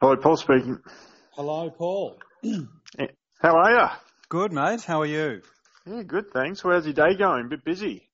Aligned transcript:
Hello, 0.00 0.16
Paul 0.16 0.36
speaking. 0.36 0.78
Hello, 1.32 1.70
Paul. 1.70 2.18
How 3.40 3.56
are 3.56 3.70
you? 3.72 3.86
Good, 4.28 4.52
mate. 4.52 4.82
How 4.82 5.00
are 5.00 5.06
you? 5.06 5.42
Yeah, 5.86 6.02
good, 6.02 6.30
thanks. 6.32 6.60
How's 6.60 6.84
your 6.84 6.94
day 6.94 7.16
going? 7.16 7.46
A 7.46 7.48
bit 7.48 7.64
busy. 7.64 8.08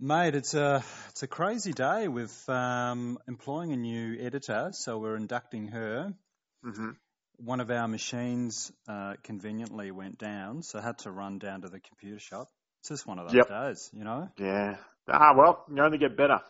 Mate, 0.00 0.34
it's 0.34 0.54
a 0.54 0.82
it's 1.10 1.22
a 1.22 1.26
crazy 1.26 1.72
day 1.72 2.08
with 2.08 2.48
um, 2.48 3.18
employing 3.28 3.72
a 3.72 3.76
new 3.76 4.16
editor. 4.18 4.70
So 4.72 4.98
we're 4.98 5.16
inducting 5.16 5.68
her. 5.68 6.14
hmm 6.62 6.90
One 7.36 7.60
of 7.60 7.70
our 7.70 7.88
machines 7.88 8.72
uh, 8.88 9.14
conveniently 9.22 9.90
went 9.90 10.18
down, 10.18 10.62
so 10.62 10.78
I 10.78 10.82
had 10.82 10.98
to 11.00 11.10
run 11.10 11.38
down 11.38 11.62
to 11.62 11.68
the 11.68 11.80
computer 11.80 12.18
shop. 12.20 12.48
It's 12.80 12.88
just 12.88 13.06
one 13.06 13.18
of 13.18 13.26
those 13.26 13.34
Yep. 13.36 13.48
days, 13.48 13.90
you 13.92 14.04
know. 14.04 14.28
Yeah. 14.38 14.76
Ah, 15.08 15.32
well, 15.36 15.64
you 15.74 15.82
only 15.82 15.98
get 15.98 16.16
better. 16.16 16.40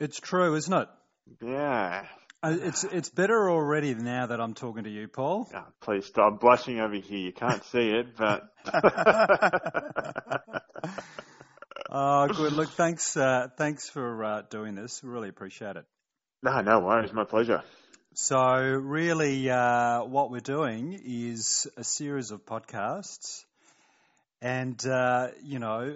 It's 0.00 0.18
true, 0.18 0.54
isn't 0.56 0.72
it? 0.72 0.88
Yeah. 1.42 2.06
Uh, 2.44 2.56
It's 2.60 2.84
it's 2.84 3.08
better 3.08 3.50
already 3.50 3.94
now 3.94 4.26
that 4.26 4.38
I'm 4.38 4.52
talking 4.52 4.84
to 4.84 4.90
you, 4.90 5.08
Paul. 5.08 5.48
Please 5.80 6.04
stop 6.04 6.40
blushing 6.40 6.78
over 6.78 6.94
here. 6.94 7.18
You 7.18 7.32
can't 7.32 7.64
see 7.64 7.90
it, 7.90 8.16
but. 8.16 8.48
Oh, 11.96 12.26
good. 12.26 12.52
Look, 12.54 12.70
thanks 12.70 13.16
uh, 13.16 13.48
thanks 13.56 13.88
for 13.88 14.24
uh, 14.24 14.42
doing 14.50 14.74
this. 14.74 15.04
Really 15.04 15.28
appreciate 15.28 15.76
it. 15.76 15.84
no, 16.42 16.60
no 16.60 16.80
worries. 16.80 17.12
My 17.12 17.22
pleasure. 17.22 17.62
So, 18.14 18.56
really, 18.58 19.48
uh, 19.48 20.02
what 20.04 20.32
we're 20.32 20.40
doing 20.40 21.00
is 21.04 21.68
a 21.76 21.84
series 21.84 22.32
of 22.32 22.44
podcasts. 22.44 23.44
And, 24.40 24.84
uh, 24.86 25.28
you 25.42 25.58
know, 25.58 25.94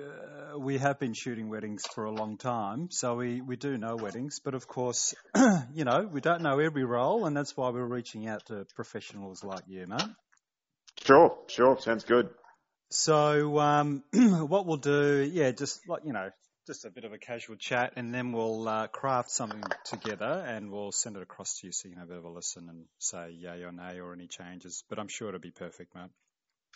uh, 0.55 0.59
we 0.59 0.79
have 0.79 0.99
been 0.99 1.13
shooting 1.13 1.51
weddings 1.51 1.87
for 1.95 2.05
a 2.05 2.11
long 2.11 2.39
time, 2.39 2.91
so 2.91 3.17
we, 3.17 3.41
we 3.43 3.57
do 3.57 3.77
know 3.77 3.97
weddings. 3.97 4.41
But 4.43 4.55
of 4.55 4.67
course, 4.67 5.15
you 5.75 5.85
know, 5.85 6.09
we 6.11 6.21
don't 6.21 6.43
know 6.43 6.59
every 6.59 6.85
role, 6.85 7.27
and 7.27 7.37
that's 7.37 7.57
why 7.57 7.71
we're 7.71 7.85
reaching 7.85 8.27
out 8.27 8.47
to 8.47 8.67
professionals 8.75 9.45
like 9.45 9.65
you, 9.69 9.87
mate. 9.87 10.01
Sure, 11.05 11.37
sure. 11.49 11.79
Sounds 11.79 12.05
good. 12.05 12.31
So, 12.91 13.59
um, 13.59 14.03
what 14.13 14.67
we'll 14.67 14.79
do, 14.79 15.29
yeah, 15.31 15.51
just 15.51 15.87
like, 15.89 16.03
you 16.05 16.13
know, 16.13 16.31
just 16.67 16.85
a 16.85 16.91
bit 16.91 17.05
of 17.05 17.13
a 17.13 17.19
casual 17.19 17.57
chat, 17.57 17.95
and 17.97 18.15
then 18.15 18.33
we'll 18.33 18.69
uh, 18.69 18.87
craft 18.89 19.31
something 19.31 19.63
together 19.85 20.45
and 20.47 20.71
we'll 20.71 20.93
send 20.93 21.17
it 21.17 21.23
across 21.23 21.59
to 21.59 21.67
you 21.67 21.73
so 21.73 21.89
you 21.89 21.95
can 21.95 22.01
have 22.01 22.11
a 22.11 22.13
bit 22.13 22.19
of 22.19 22.25
a 22.25 22.29
listen 22.29 22.69
and 22.69 22.85
say 22.99 23.31
yay 23.31 23.63
or 23.63 23.73
nay 23.73 24.01
or 24.01 24.13
any 24.13 24.27
changes. 24.27 24.85
But 24.89 24.99
I'm 24.99 25.09
sure 25.09 25.29
it'll 25.29 25.41
be 25.41 25.51
perfect, 25.51 25.95
mate. 25.95 26.11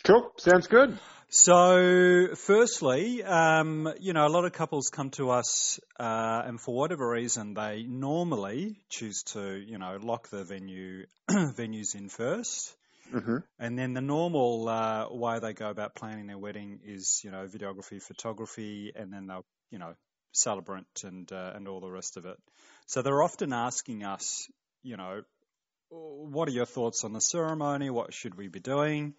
Cool. 0.03 0.31
Sounds 0.37 0.67
good. 0.67 0.97
So, 1.29 2.35
firstly, 2.35 3.23
um, 3.23 3.91
you 3.99 4.13
know, 4.13 4.27
a 4.27 4.29
lot 4.29 4.45
of 4.45 4.53
couples 4.53 4.89
come 4.89 5.09
to 5.11 5.31
us, 5.31 5.79
uh, 5.99 6.43
and 6.45 6.61
for 6.61 6.75
whatever 6.75 7.09
reason, 7.09 7.55
they 7.55 7.81
normally 7.81 8.77
choose 8.89 9.23
to, 9.33 9.55
you 9.55 9.79
know, 9.79 9.97
lock 9.99 10.29
the 10.29 10.43
venue 10.43 11.05
venues 11.31 11.95
in 11.95 12.09
first. 12.09 12.75
hmm 13.09 13.37
And 13.57 13.79
then 13.79 13.93
the 13.93 14.01
normal 14.01 14.67
uh, 14.67 15.07
way 15.09 15.39
they 15.39 15.53
go 15.53 15.69
about 15.69 15.95
planning 15.95 16.27
their 16.27 16.37
wedding 16.37 16.81
is, 16.85 17.21
you 17.23 17.31
know, 17.31 17.47
videography, 17.47 17.99
photography, 17.99 18.91
and 18.95 19.11
then 19.11 19.25
they'll, 19.25 19.45
you 19.71 19.79
know, 19.79 19.95
celebrant 20.33 21.03
and 21.03 21.31
uh, 21.31 21.53
and 21.55 21.67
all 21.67 21.79
the 21.79 21.89
rest 21.89 22.17
of 22.17 22.25
it. 22.25 22.37
So 22.85 23.01
they're 23.01 23.23
often 23.23 23.53
asking 23.53 24.03
us, 24.03 24.47
you 24.83 24.97
know, 24.97 25.23
what 25.89 26.47
are 26.47 26.51
your 26.51 26.65
thoughts 26.65 27.03
on 27.03 27.13
the 27.13 27.21
ceremony? 27.21 27.89
What 27.89 28.13
should 28.13 28.35
we 28.35 28.49
be 28.49 28.59
doing? 28.59 29.15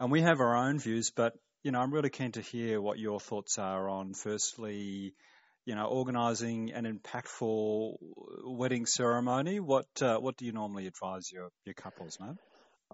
And 0.00 0.12
we 0.12 0.22
have 0.22 0.40
our 0.40 0.56
own 0.56 0.78
views, 0.78 1.10
but 1.10 1.34
you 1.62 1.72
know, 1.72 1.80
I'm 1.80 1.92
really 1.92 2.10
keen 2.10 2.32
to 2.32 2.40
hear 2.40 2.80
what 2.80 2.98
your 2.98 3.18
thoughts 3.18 3.58
are 3.58 3.88
on, 3.88 4.14
firstly, 4.14 5.14
you 5.64 5.74
know, 5.74 5.86
organising 5.86 6.72
an 6.72 6.84
impactful 6.84 7.96
wedding 8.44 8.86
ceremony. 8.86 9.60
What 9.60 9.88
uh, 10.00 10.18
what 10.18 10.36
do 10.36 10.46
you 10.46 10.52
normally 10.52 10.86
advise 10.86 11.30
your 11.32 11.48
your 11.64 11.74
couples, 11.74 12.18
man? 12.20 12.38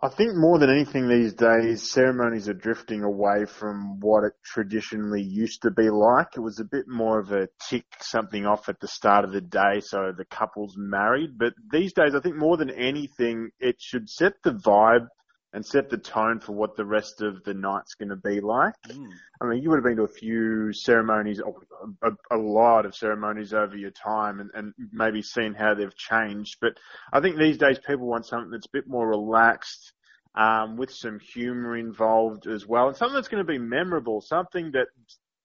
I 0.03 0.09
think 0.09 0.35
more 0.35 0.59
than 0.59 0.71
anything 0.71 1.09
these 1.09 1.35
days, 1.35 1.89
ceremonies 1.89 2.49
are 2.49 2.55
drifting 2.55 3.05
away 3.05 3.45
from 3.47 4.01
what 4.01 4.25
it 4.25 4.33
traditionally 4.45 5.23
used 5.23 5.63
to 5.63 5.71
be 5.71 5.89
like. 5.89 6.27
It 6.37 6.41
was 6.41 6.59
a 6.59 6.65
bit 6.65 6.87
more 6.89 7.21
of 7.21 7.31
a 7.31 7.49
tick 7.71 7.87
something 8.01 8.45
off 8.45 8.69
at 8.69 8.81
the 8.81 8.89
start 8.89 9.25
of 9.25 9.33
the 9.33 9.41
day 9.41 9.81
so 9.81 10.13
the 10.17 10.25
couple's 10.25 10.75
married. 10.77 11.39
But 11.39 11.53
these 11.71 11.93
days, 11.93 12.15
I 12.15 12.21
think 12.21 12.35
more 12.35 12.57
than 12.57 12.71
anything, 12.71 13.51
it 13.61 13.77
should 13.79 14.09
set 14.09 14.33
the 14.43 14.51
vibe 14.51 15.07
and 15.55 15.65
set 15.65 15.89
the 15.89 15.97
tone 15.97 16.41
for 16.41 16.51
what 16.51 16.77
the 16.77 16.85
rest 16.85 17.23
of 17.23 17.45
the 17.45 17.55
night's 17.55 17.95
going 17.95 18.09
to 18.09 18.17
be 18.17 18.41
like. 18.41 18.75
Mm. 18.89 19.09
I 19.41 19.47
mean, 19.47 19.63
you 19.63 19.71
would 19.71 19.77
have 19.77 19.85
been 19.85 19.97
to 19.97 20.03
a 20.03 20.09
few 20.09 20.73
ceremonies, 20.73 21.41
a, 21.41 22.09
a, 22.09 22.37
a 22.37 22.37
lot 22.37 22.85
of 22.85 22.97
ceremonies 22.97 23.55
over 23.55 23.77
your 23.77 23.93
time 23.93 24.41
and, 24.41 24.51
and 24.55 24.75
maybe 24.93 25.23
seen 25.23 25.55
how 25.55 25.75
they've 25.75 25.97
changed. 25.97 26.57
But 26.61 26.73
I 27.13 27.21
think 27.21 27.39
these 27.39 27.57
days 27.57 27.79
people 27.79 28.09
want 28.09 28.27
something 28.27 28.51
that's 28.51 28.67
a 28.67 28.73
bit 28.73 28.89
more 28.89 29.09
relaxed, 29.09 29.93
um, 30.35 30.77
with 30.77 30.91
some 30.91 31.21
humour 31.21 31.77
involved 31.77 32.49
as 32.49 32.67
well, 32.67 32.89
and 32.89 32.97
something 32.97 33.15
that's 33.15 33.29
going 33.29 33.47
to 33.47 33.53
be 33.53 33.59
memorable, 33.59 34.21
something 34.21 34.73
that 34.73 34.89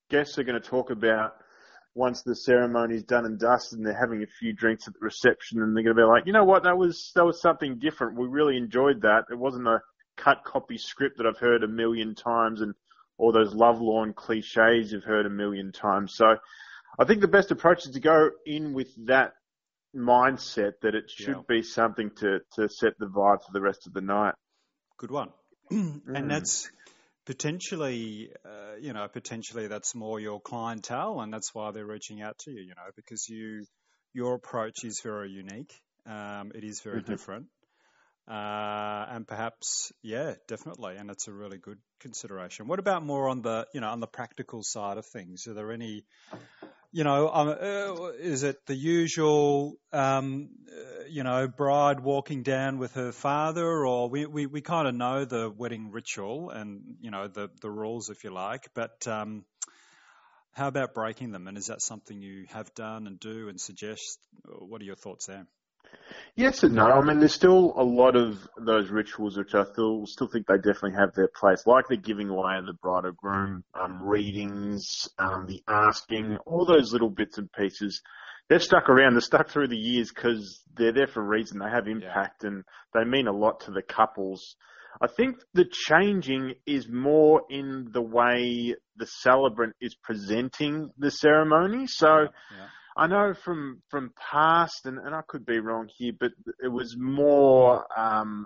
guests 0.10 0.40
are 0.40 0.44
going 0.44 0.60
to 0.60 0.68
talk 0.68 0.90
about 0.90 1.36
once 1.94 2.24
the 2.24 2.36
ceremony's 2.36 3.04
done 3.04 3.26
and 3.26 3.38
dusted 3.38 3.78
and 3.78 3.86
they're 3.86 3.94
having 3.94 4.24
a 4.24 4.28
few 4.40 4.54
drinks 4.54 4.88
at 4.88 4.94
the 4.94 5.00
reception 5.02 5.62
and 5.62 5.76
they're 5.76 5.84
going 5.84 5.96
to 5.96 6.02
be 6.02 6.06
like, 6.06 6.26
you 6.26 6.34
know 6.34 6.44
what, 6.44 6.64
that 6.64 6.78
was, 6.78 7.12
that 7.14 7.26
was 7.26 7.40
something 7.40 7.78
different. 7.78 8.18
We 8.18 8.28
really 8.28 8.58
enjoyed 8.58 9.02
that. 9.02 9.26
It 9.30 9.38
wasn't 9.38 9.68
a 9.68 9.80
cut 10.24 10.44
copy 10.44 10.78
script 10.78 11.18
that 11.18 11.26
I've 11.26 11.38
heard 11.40 11.64
a 11.64 11.68
million 11.68 12.16
times 12.16 12.62
and 12.62 12.74
all 13.18 13.32
those 13.32 13.54
lovelorn 13.54 14.14
cliches 14.14 14.92
you've 14.92 15.04
heard 15.04 15.26
a 15.26 15.30
million 15.30 15.72
times. 15.72 16.14
So 16.16 16.36
I 17.00 17.06
think 17.06 17.22
the 17.22 17.28
best 17.28 17.52
approach 17.52 17.86
is 17.86 17.94
to 17.94 18.00
go 18.00 18.30
in 18.46 18.74
with 18.74 18.90
that 19.08 19.34
mindset 19.96 20.74
that 20.82 20.96
it 20.96 21.10
should 21.10 21.36
Yeah. 21.38 21.42
be 21.48 21.64
something 21.64 22.12
to, 22.18 22.40
to 22.56 22.70
set 22.70 22.98
the 23.00 23.08
vibe 23.08 23.44
for 23.46 23.52
the 23.54 23.62
rest 23.62 23.88
of 23.88 23.94
the 23.94 24.02
night. 24.02 24.36
Good 24.98 25.12
one. 25.12 25.30
Mm. 25.72 26.16
and 26.16 26.32
that's 26.32 26.70
potentially, 27.26 28.32
uh, 28.46 28.76
you 28.80 28.94
know, 28.94 29.08
potentially 29.08 29.68
that's 29.68 29.94
more 29.96 30.20
your 30.20 30.42
clientele, 30.42 31.22
and 31.22 31.32
that's 31.32 31.54
why 31.54 31.72
they're 31.72 31.86
reaching 31.86 32.22
out 32.22 32.38
to 32.40 32.52
you, 32.52 32.62
you 32.62 32.74
know, 32.76 32.90
because 32.96 33.28
you, 33.30 33.66
your 34.14 34.36
approach 34.36 34.84
is 34.84 35.02
very 35.04 35.30
unique. 35.30 35.74
Um, 36.06 36.52
it 36.56 36.64
is 36.64 36.82
very 36.82 37.02
Mhm. 37.02 37.06
different. 37.06 37.48
Uh, 38.28 39.06
and 39.10 39.28
perhaps, 39.28 39.92
yeah, 40.04 40.36
definitely, 40.48 40.98
and 40.98 41.10
it's 41.10 41.28
a 41.28 41.34
really 41.34 41.58
good 41.58 41.80
consideration. 42.00 42.68
What 42.68 42.78
about 42.80 43.04
more 43.04 43.28
on 43.28 43.42
the, 43.42 43.66
you 43.74 43.82
know, 43.82 43.90
on 43.90 44.00
the 44.00 44.08
practical 44.08 44.62
side 44.62 44.98
of 44.98 45.06
things? 45.08 45.48
Are 45.48 45.54
there 45.56 45.72
any, 45.72 46.06
you 46.92 47.04
know, 47.04 47.30
um, 47.30 47.48
uh, 47.50 48.06
is 48.20 48.44
it 48.44 48.58
the 48.68 48.76
usual, 48.76 49.78
um, 49.92 50.50
uh, 50.72 51.06
you 51.10 51.24
know, 51.24 51.48
bride 51.48 52.02
walking 52.02 52.44
down 52.44 52.78
with 52.78 52.94
her 52.94 53.12
father, 53.12 53.86
or 53.86 54.10
we, 54.10 54.28
we, 54.28 54.46
we 54.46 54.62
kind 54.62 54.88
of 54.88 54.94
know 54.94 55.26
the 55.26 55.50
wedding 55.50 55.90
ritual 55.92 56.52
and 56.52 56.82
you 57.02 57.10
know 57.10 57.28
the 57.28 57.50
the 57.62 57.70
rules, 57.70 58.10
if 58.10 58.24
you 58.24 58.32
like, 58.32 58.70
but 58.76 59.08
um, 59.08 59.44
how 60.54 60.68
about 60.68 60.94
breaking 60.94 61.32
them? 61.32 61.48
And 61.48 61.58
is 61.58 61.68
that 61.68 61.82
something 61.82 62.22
you 62.22 62.46
have 62.50 62.74
done 62.76 63.08
and 63.08 63.20
do 63.20 63.50
and 63.50 63.60
suggest? 63.60 64.20
What 64.46 64.82
are 64.82 64.86
your 64.86 64.96
thoughts 64.96 65.26
there? 65.26 65.48
Yes 66.36 66.64
and 66.64 66.76
no. 66.76 66.86
I 66.86 67.02
mean, 67.04 67.20
there's 67.20 67.34
still 67.34 67.74
a 67.76 67.84
lot 67.84 68.16
of 68.16 68.48
those 68.58 68.90
rituals 68.90 69.38
which 69.38 69.54
I 69.54 69.66
still 69.74 70.06
still 70.06 70.28
think 70.28 70.48
they 70.48 70.56
definitely 70.56 70.94
have 70.94 71.14
their 71.14 71.28
place, 71.28 71.66
like 71.66 71.88
the 71.90 71.98
giving 71.98 72.30
away 72.30 72.58
of 72.58 72.66
the 72.66 72.74
bride 72.74 73.06
or 73.06 73.12
groom, 73.12 73.64
um, 73.74 74.02
readings, 74.02 75.10
um, 75.18 75.48
the 75.48 75.62
asking, 75.68 76.38
all 76.46 76.66
those 76.66 76.94
little 76.94 77.10
bits 77.10 77.38
and 77.38 77.52
pieces. 77.52 78.02
They've 78.48 78.64
stuck 78.64 78.90
around. 78.90 79.14
They're 79.14 79.22
stuck 79.22 79.50
through 79.50 79.68
the 79.68 79.78
years 79.78 80.12
because 80.14 80.62
they're 80.76 80.94
there 80.94 81.08
for 81.08 81.22
a 81.22 81.28
reason. 81.28 81.60
They 81.60 81.70
have 81.70 81.88
impact 81.88 82.44
and 82.44 82.64
they 82.94 83.04
mean 83.04 83.28
a 83.28 83.36
lot 83.36 83.62
to 83.62 83.72
the 83.72 83.84
couples. 83.84 84.56
I 85.02 85.08
think 85.08 85.38
the 85.54 85.66
changing 85.66 86.56
is 86.66 86.88
more 86.90 87.44
in 87.50 87.90
the 87.92 88.02
way 88.02 88.76
the 88.96 89.06
celebrant 89.06 89.76
is 89.82 89.96
presenting 89.96 90.92
the 90.98 91.12
ceremony. 91.12 91.86
So. 91.88 92.28
Yeah. 92.58 92.68
I 93.00 93.08
know 93.08 93.34
from 93.34 93.82
from 93.90 94.12
past, 94.20 94.86
and, 94.86 95.00
and 95.00 95.16
I 95.16 95.22
could 95.26 95.46
be 95.46 95.60
wrong 95.60 95.88
here, 95.98 96.12
but 96.20 96.32
it 96.62 96.68
was 96.68 96.98
more 97.00 97.86
um, 97.98 98.46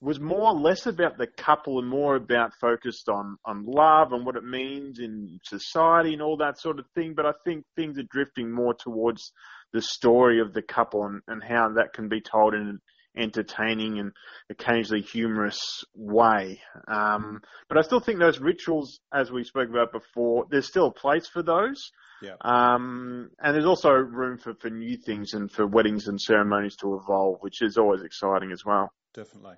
was 0.00 0.18
more 0.18 0.52
less 0.52 0.86
about 0.86 1.16
the 1.16 1.28
couple 1.28 1.78
and 1.78 1.88
more 1.88 2.16
about 2.16 2.50
focused 2.60 3.08
on 3.08 3.36
on 3.44 3.64
love 3.66 4.12
and 4.12 4.26
what 4.26 4.34
it 4.34 4.42
means 4.42 4.98
in 4.98 5.38
society 5.44 6.12
and 6.12 6.20
all 6.20 6.36
that 6.38 6.58
sort 6.58 6.80
of 6.80 6.86
thing. 6.96 7.14
But 7.14 7.24
I 7.24 7.32
think 7.44 7.64
things 7.76 7.98
are 7.98 8.08
drifting 8.10 8.50
more 8.50 8.74
towards 8.74 9.30
the 9.72 9.80
story 9.80 10.40
of 10.40 10.52
the 10.52 10.62
couple 10.62 11.04
and, 11.04 11.20
and 11.28 11.40
how 11.40 11.72
that 11.74 11.92
can 11.92 12.08
be 12.08 12.20
told 12.20 12.52
in 12.52 12.80
entertaining 13.16 13.98
and 13.98 14.12
occasionally 14.50 15.02
humorous 15.02 15.84
way. 15.94 16.60
Um, 16.88 17.40
but 17.68 17.78
I 17.78 17.82
still 17.82 18.00
think 18.00 18.18
those 18.18 18.38
rituals, 18.40 19.00
as 19.12 19.30
we 19.30 19.44
spoke 19.44 19.68
about 19.68 19.92
before, 19.92 20.46
there's 20.50 20.66
still 20.66 20.86
a 20.86 20.92
place 20.92 21.26
for 21.26 21.42
those. 21.42 21.90
Yeah. 22.22 22.36
Um, 22.40 23.30
and 23.40 23.54
there's 23.54 23.66
also 23.66 23.90
room 23.90 24.38
for, 24.38 24.54
for 24.54 24.70
new 24.70 24.96
things 24.96 25.34
and 25.34 25.50
for 25.50 25.66
weddings 25.66 26.06
and 26.08 26.20
ceremonies 26.20 26.76
to 26.76 26.94
evolve, 26.94 27.38
which 27.40 27.62
is 27.62 27.76
always 27.76 28.02
exciting 28.02 28.52
as 28.52 28.64
well. 28.64 28.92
Definitely. 29.14 29.56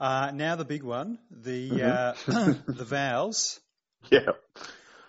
Uh, 0.00 0.30
now 0.34 0.56
the 0.56 0.64
big 0.64 0.82
one, 0.82 1.18
the 1.30 1.70
Mhm. 1.70 1.84
uh, 2.28 2.54
the 2.72 2.84
vows. 2.84 3.60
Yeah. 4.10 4.32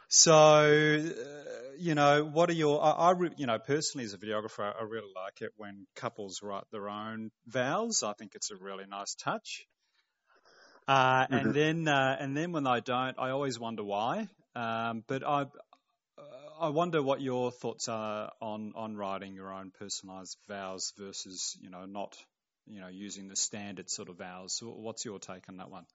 So, 0.07 0.31
uh, 0.34 1.55
you 1.77 1.95
know, 1.95 2.24
what 2.24 2.50
are 2.50 2.54
your? 2.54 2.83
I, 2.83 2.92
I 2.92 3.12
re, 3.12 3.30
you 3.38 3.45
know, 3.45 3.60
personally 3.60 4.06
as 4.06 4.13
a 4.13 4.18
videographer, 4.18 4.74
I 4.80 4.83
really 4.83 5.12
like 5.16 5.42
it 5.42 5.51
when 5.57 5.86
couples 5.95 6.42
write 6.42 6.63
their 6.72 6.89
own 6.89 7.31
vows. 7.48 8.04
I 8.04 8.13
think 8.13 8.33
it's 8.36 8.51
a 8.51 8.56
really 8.56 8.86
nice 8.89 9.16
touch. 9.16 9.66
Uh, 10.88 11.25
and 11.30 11.42
mm-hmm. 11.48 11.51
then, 11.51 11.88
uh, 11.88 12.16
and 12.19 12.38
then 12.38 12.51
when 12.51 12.63
they 12.63 12.80
don't, 12.81 13.18
I 13.18 13.31
always 13.31 13.60
wonder 13.60 13.83
why. 13.83 14.27
Um, 14.56 15.04
but 15.07 15.25
I, 15.25 15.48
I 16.60 16.69
wonder 16.69 17.01
what 17.01 17.22
your 17.22 17.51
thoughts 17.51 17.89
are 17.89 18.31
on 18.42 18.74
on 18.75 18.95
writing 18.95 19.33
your 19.33 19.51
own 19.51 19.71
personalised 19.81 20.38
vows 20.48 20.94
versus, 20.98 21.57
you 21.60 21.69
know, 21.69 21.86
not, 21.86 22.16
you 22.68 22.80
know, 22.80 22.88
using 22.88 23.28
the 23.28 23.36
standard 23.36 23.89
sort 23.89 24.10
of 24.10 24.18
vows. 24.18 24.60
What's 24.62 25.04
your 25.04 25.19
take 25.19 25.50
on 25.50 25.57
that 25.57 25.69
one? 25.69 25.86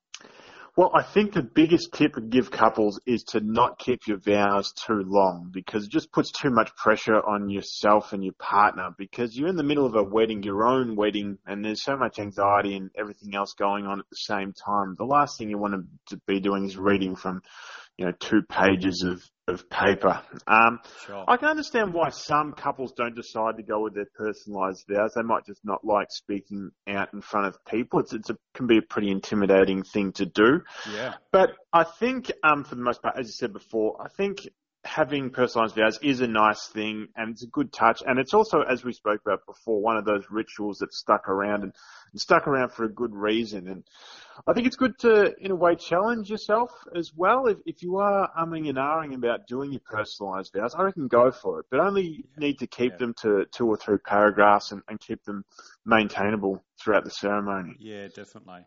Well, 0.77 0.93
I 0.95 1.03
think 1.03 1.33
the 1.33 1.43
biggest 1.43 1.93
tip 1.93 2.15
to 2.15 2.21
give 2.21 2.51
couples 2.51 3.01
is 3.05 3.25
to 3.31 3.41
not 3.41 3.79
keep 3.79 4.07
your 4.07 4.19
vows 4.19 4.73
too 4.73 5.03
long 5.05 5.51
because 5.53 5.85
it 5.85 5.91
just 5.91 6.13
puts 6.13 6.31
too 6.31 6.51
much 6.51 6.75
pressure 6.77 7.21
on 7.21 7.51
yourself 7.51 8.13
and 8.13 8.23
your 8.23 8.35
partner 8.35 8.91
because 8.97 9.37
you're 9.37 9.49
in 9.49 9.57
the 9.57 9.65
middle 9.65 9.85
of 9.85 9.97
a 9.97 10.03
wedding, 10.03 10.45
your 10.45 10.65
own 10.65 10.95
wedding, 10.95 11.39
and 11.45 11.65
there's 11.65 11.83
so 11.83 11.97
much 11.97 12.21
anxiety 12.21 12.77
and 12.77 12.91
everything 12.97 13.35
else 13.35 13.53
going 13.59 13.87
on 13.87 13.99
at 13.99 14.09
the 14.11 14.17
same 14.17 14.53
time. 14.53 14.95
The 14.97 15.05
last 15.05 15.39
thing 15.39 15.51
you 15.51 15.59
want 15.59 15.87
to 16.11 16.21
be 16.27 16.39
doing 16.39 16.65
is 16.65 16.77
reading 16.77 17.17
from, 17.17 17.43
you 17.99 18.07
know, 18.07 18.13
two 18.13 18.43
pages 18.43 19.03
of 19.03 19.23
of 19.51 19.69
paper. 19.69 20.21
Um, 20.47 20.81
sure. 21.07 21.25
I 21.29 21.37
can 21.37 21.49
understand 21.49 21.93
why 21.93 22.11
some 22.11 22.53
couples 22.53 22.93
don't 22.97 23.15
decide 23.15 23.57
to 23.57 23.63
go 23.63 23.83
with 23.83 23.95
their 23.95 24.07
personalised 24.19 24.85
vows. 24.89 25.13
They 25.15 25.23
might 25.23 25.45
just 25.47 25.65
not 25.65 25.85
like 25.85 26.07
speaking 26.11 26.71
out 26.89 27.13
in 27.13 27.21
front 27.21 27.47
of 27.47 27.57
people. 27.65 28.01
It's, 28.01 28.13
it's 28.13 28.31
a, 28.31 28.37
can 28.55 28.67
be 28.67 28.79
a 28.79 28.83
pretty 28.83 29.11
intimidating 29.11 29.83
thing 29.83 30.13
to 30.13 30.27
do. 30.27 30.61
Yeah. 30.95 31.15
But 31.33 31.51
I 31.73 31.85
think, 31.85 32.31
um, 32.43 32.65
for 32.65 32.75
the 32.75 32.83
most 32.83 33.03
part, 33.03 33.19
as 33.19 33.27
you 33.27 33.33
said 33.33 33.53
before, 33.53 34.01
I 34.01 34.09
think 34.17 34.49
having 34.85 35.31
personalized 35.31 35.75
vows 35.75 35.99
is 36.03 36.21
a 36.21 36.27
nice 36.27 36.67
thing 36.69 37.09
and 37.15 37.33
it's 37.33 37.43
a 37.43 37.49
good 37.49 37.73
touch. 37.73 38.03
And 38.07 38.19
it's 38.19 38.33
also, 38.33 38.63
as 38.63 38.83
we 38.83 38.93
spoke 38.93 39.21
about 39.25 39.45
before, 39.47 39.81
one 39.81 39.99
of 39.99 40.05
those 40.05 40.25
rituals 40.31 40.79
that 40.79 40.95
stuck 40.95 41.29
around 41.29 41.65
and, 41.65 41.75
and, 42.13 42.21
stuck 42.21 42.49
around 42.49 42.73
for 42.73 42.85
a 42.85 42.93
good 42.93 43.15
reason. 43.15 43.69
And 43.69 43.85
I 44.47 44.55
think 44.55 44.67
it's 44.67 44.77
good 44.77 44.99
to, 45.01 45.35
in 45.39 45.51
a 45.51 45.55
way, 45.55 45.75
challenge 45.75 46.31
yourself 46.31 46.71
as 46.97 47.13
well. 47.15 47.47
If, 47.47 47.59
if 47.67 47.83
you 47.83 47.99
are 47.99 48.31
umming 48.39 48.69
and 48.69 48.79
ahhing 48.79 49.15
about 49.15 49.47
doing 49.47 49.73
your 49.73 49.83
personalized 49.85 50.55
vows, 50.55 50.75
I 50.75 50.83
reckon 50.83 51.09
go 51.09 51.31
for 51.31 51.61
it, 51.61 51.67
but 51.71 51.81
only 51.81 52.25
need 52.39 52.61
to 52.61 52.67
keep 52.67 52.93
yeah. 52.93 52.99
them 52.99 53.15
to 53.21 53.47
two 53.53 53.67
or 53.67 53.77
three 53.77 53.99
paragraphs 53.99 54.73
and, 54.73 54.83
and 54.89 54.99
keep 54.99 55.23
them 55.25 55.45
maintainable 55.85 56.65
throughout 56.83 57.05
the 57.05 57.11
ceremony. 57.11 57.77
Yeah, 57.79 58.09
definitely. 58.09 58.65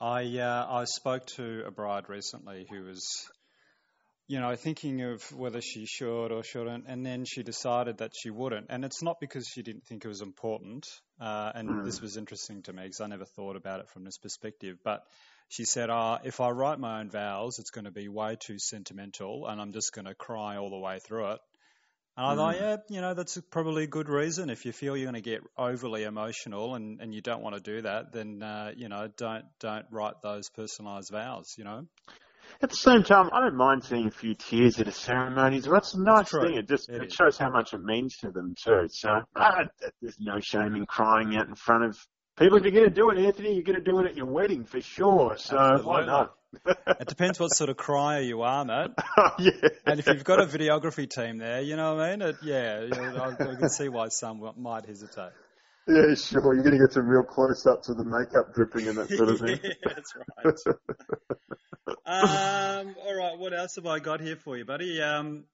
I 0.00 0.38
uh, 0.38 0.66
I 0.70 0.84
spoke 0.84 1.26
to 1.36 1.64
a 1.66 1.72
bride 1.72 2.08
recently 2.08 2.68
who 2.70 2.84
was 2.84 3.28
you 4.28 4.40
know, 4.40 4.54
thinking 4.56 5.00
of 5.00 5.22
whether 5.32 5.62
she 5.62 5.86
should 5.86 6.32
or 6.32 6.44
shouldn't, 6.44 6.84
and 6.86 7.04
then 7.04 7.24
she 7.24 7.42
decided 7.42 7.98
that 7.98 8.12
she 8.14 8.28
wouldn't. 8.28 8.66
And 8.68 8.84
it's 8.84 9.02
not 9.02 9.20
because 9.20 9.48
she 9.48 9.62
didn't 9.62 9.86
think 9.86 10.04
it 10.04 10.08
was 10.08 10.20
important. 10.20 10.84
Uh, 11.18 11.50
and 11.54 11.68
mm. 11.68 11.84
this 11.84 12.02
was 12.02 12.18
interesting 12.18 12.62
to 12.64 12.74
me 12.74 12.82
because 12.82 13.00
I 13.00 13.06
never 13.06 13.24
thought 13.24 13.56
about 13.56 13.80
it 13.80 13.88
from 13.88 14.04
this 14.04 14.18
perspective. 14.18 14.76
But 14.84 15.02
she 15.48 15.64
said, 15.64 15.88
oh, 15.88 16.18
if 16.22 16.42
I 16.42 16.50
write 16.50 16.78
my 16.78 17.00
own 17.00 17.08
vows, 17.08 17.58
it's 17.58 17.70
going 17.70 17.86
to 17.86 17.90
be 17.90 18.08
way 18.08 18.36
too 18.38 18.58
sentimental, 18.58 19.46
and 19.46 19.62
I'm 19.62 19.72
just 19.72 19.94
going 19.94 20.04
to 20.04 20.14
cry 20.14 20.58
all 20.58 20.68
the 20.68 20.78
way 20.78 20.98
through 20.98 21.32
it. 21.32 21.40
And 22.18 22.26
I 22.26 22.34
mm. 22.34 22.36
thought, 22.36 22.56
yeah, 22.60 22.76
you 22.90 23.00
know, 23.00 23.14
that's 23.14 23.38
probably 23.50 23.84
a 23.84 23.86
good 23.88 24.10
reason. 24.10 24.50
If 24.50 24.66
you 24.66 24.72
feel 24.72 24.94
you're 24.94 25.10
going 25.10 25.22
to 25.22 25.30
get 25.30 25.40
overly 25.56 26.04
emotional 26.04 26.74
and, 26.74 27.00
and 27.00 27.14
you 27.14 27.22
don't 27.22 27.42
want 27.42 27.56
to 27.56 27.62
do 27.62 27.80
that, 27.80 28.12
then 28.12 28.42
uh, 28.42 28.72
you 28.76 28.90
know, 28.90 29.08
don't 29.16 29.46
don't 29.58 29.86
write 29.90 30.20
those 30.22 30.50
personalised 30.50 31.12
vows. 31.12 31.54
You 31.56 31.64
know. 31.64 31.86
At 32.60 32.70
the 32.70 32.76
same 32.76 33.02
time, 33.02 33.30
I 33.32 33.40
don't 33.40 33.56
mind 33.56 33.84
seeing 33.84 34.06
a 34.06 34.10
few 34.10 34.34
tears 34.34 34.80
at 34.80 34.88
a 34.88 34.92
ceremony. 34.92 35.60
That's 35.60 35.94
a 35.94 36.00
nice 36.00 36.30
thing. 36.30 36.54
It 36.54 36.68
just 36.68 36.88
it, 36.88 37.02
it 37.02 37.12
shows 37.12 37.38
how 37.38 37.50
much 37.50 37.72
it 37.72 37.82
means 37.82 38.16
to 38.18 38.30
them 38.30 38.54
too. 38.62 38.88
So 38.90 39.10
uh, 39.36 39.64
there's 40.00 40.18
no 40.18 40.40
shame 40.40 40.74
in 40.74 40.86
crying 40.86 41.36
out 41.36 41.48
in 41.48 41.54
front 41.54 41.84
of 41.84 41.98
people. 42.36 42.58
If 42.58 42.64
you're 42.64 42.72
going 42.72 42.88
to 42.88 42.94
do 42.94 43.10
it, 43.10 43.18
Anthony, 43.18 43.54
you're 43.54 43.62
going 43.62 43.82
to 43.82 43.84
do 43.84 44.00
it 44.00 44.06
at 44.06 44.16
your 44.16 44.26
wedding 44.26 44.64
for 44.64 44.80
sure. 44.80 45.36
So 45.38 45.56
Absolutely. 45.56 45.86
why 45.86 46.06
not? 46.06 46.34
it 47.00 47.08
depends 47.08 47.38
what 47.38 47.54
sort 47.54 47.68
of 47.70 47.76
crier 47.76 48.22
you 48.22 48.42
are, 48.42 48.64
mate. 48.64 48.90
Oh, 49.18 49.30
yeah. 49.38 49.50
And 49.84 49.98
if 49.98 50.06
you've 50.06 50.24
got 50.24 50.40
a 50.40 50.46
videography 50.46 51.10
team 51.10 51.38
there, 51.38 51.60
you 51.60 51.76
know 51.76 51.96
what 51.96 52.04
I 52.04 52.10
mean? 52.10 52.22
It, 52.22 52.36
yeah, 52.42 52.86
I, 52.92 53.30
I 53.30 53.54
can 53.56 53.68
see 53.68 53.88
why 53.88 54.08
some 54.08 54.52
might 54.56 54.86
hesitate. 54.86 55.32
Yeah, 55.88 56.14
sure. 56.14 56.54
You're 56.54 56.62
going 56.62 56.78
to 56.78 56.84
get 56.86 56.92
some 56.92 57.08
real 57.08 57.22
close-ups 57.22 57.88
of 57.88 57.96
the 57.96 58.04
makeup 58.04 58.54
dripping 58.54 58.88
and 58.88 58.98
that 58.98 59.08
sort 59.08 59.30
of 59.30 59.38
thing. 59.40 59.58
yeah, 59.62 59.72
that's 59.84 60.14
right. 60.44 60.54
um, 62.06 62.94
all 63.02 63.14
right, 63.14 63.38
what 63.38 63.54
else 63.54 63.76
have 63.76 63.86
I 63.86 63.98
got 63.98 64.20
here 64.20 64.36
for 64.36 64.58
you, 64.58 64.66
buddy? 64.66 65.00
Um, 65.00 65.44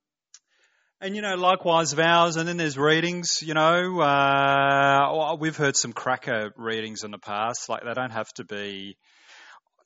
and 1.01 1.15
you 1.15 1.23
know, 1.23 1.37
likewise 1.37 1.93
vows, 1.93 2.37
and 2.37 2.49
then 2.49 2.57
there's 2.57 2.77
readings. 2.77 3.43
You 3.43 3.55
know, 3.55 4.01
uh, 4.01 5.37
we've 5.39 5.57
heard 5.57 5.77
some 5.77 5.93
cracker 5.93 6.51
readings 6.57 7.05
in 7.05 7.13
the 7.13 7.19
past. 7.19 7.69
Like 7.69 7.85
they 7.85 7.95
don't 7.95 8.13
have 8.13 8.33
to 8.35 8.45
be, 8.45 8.97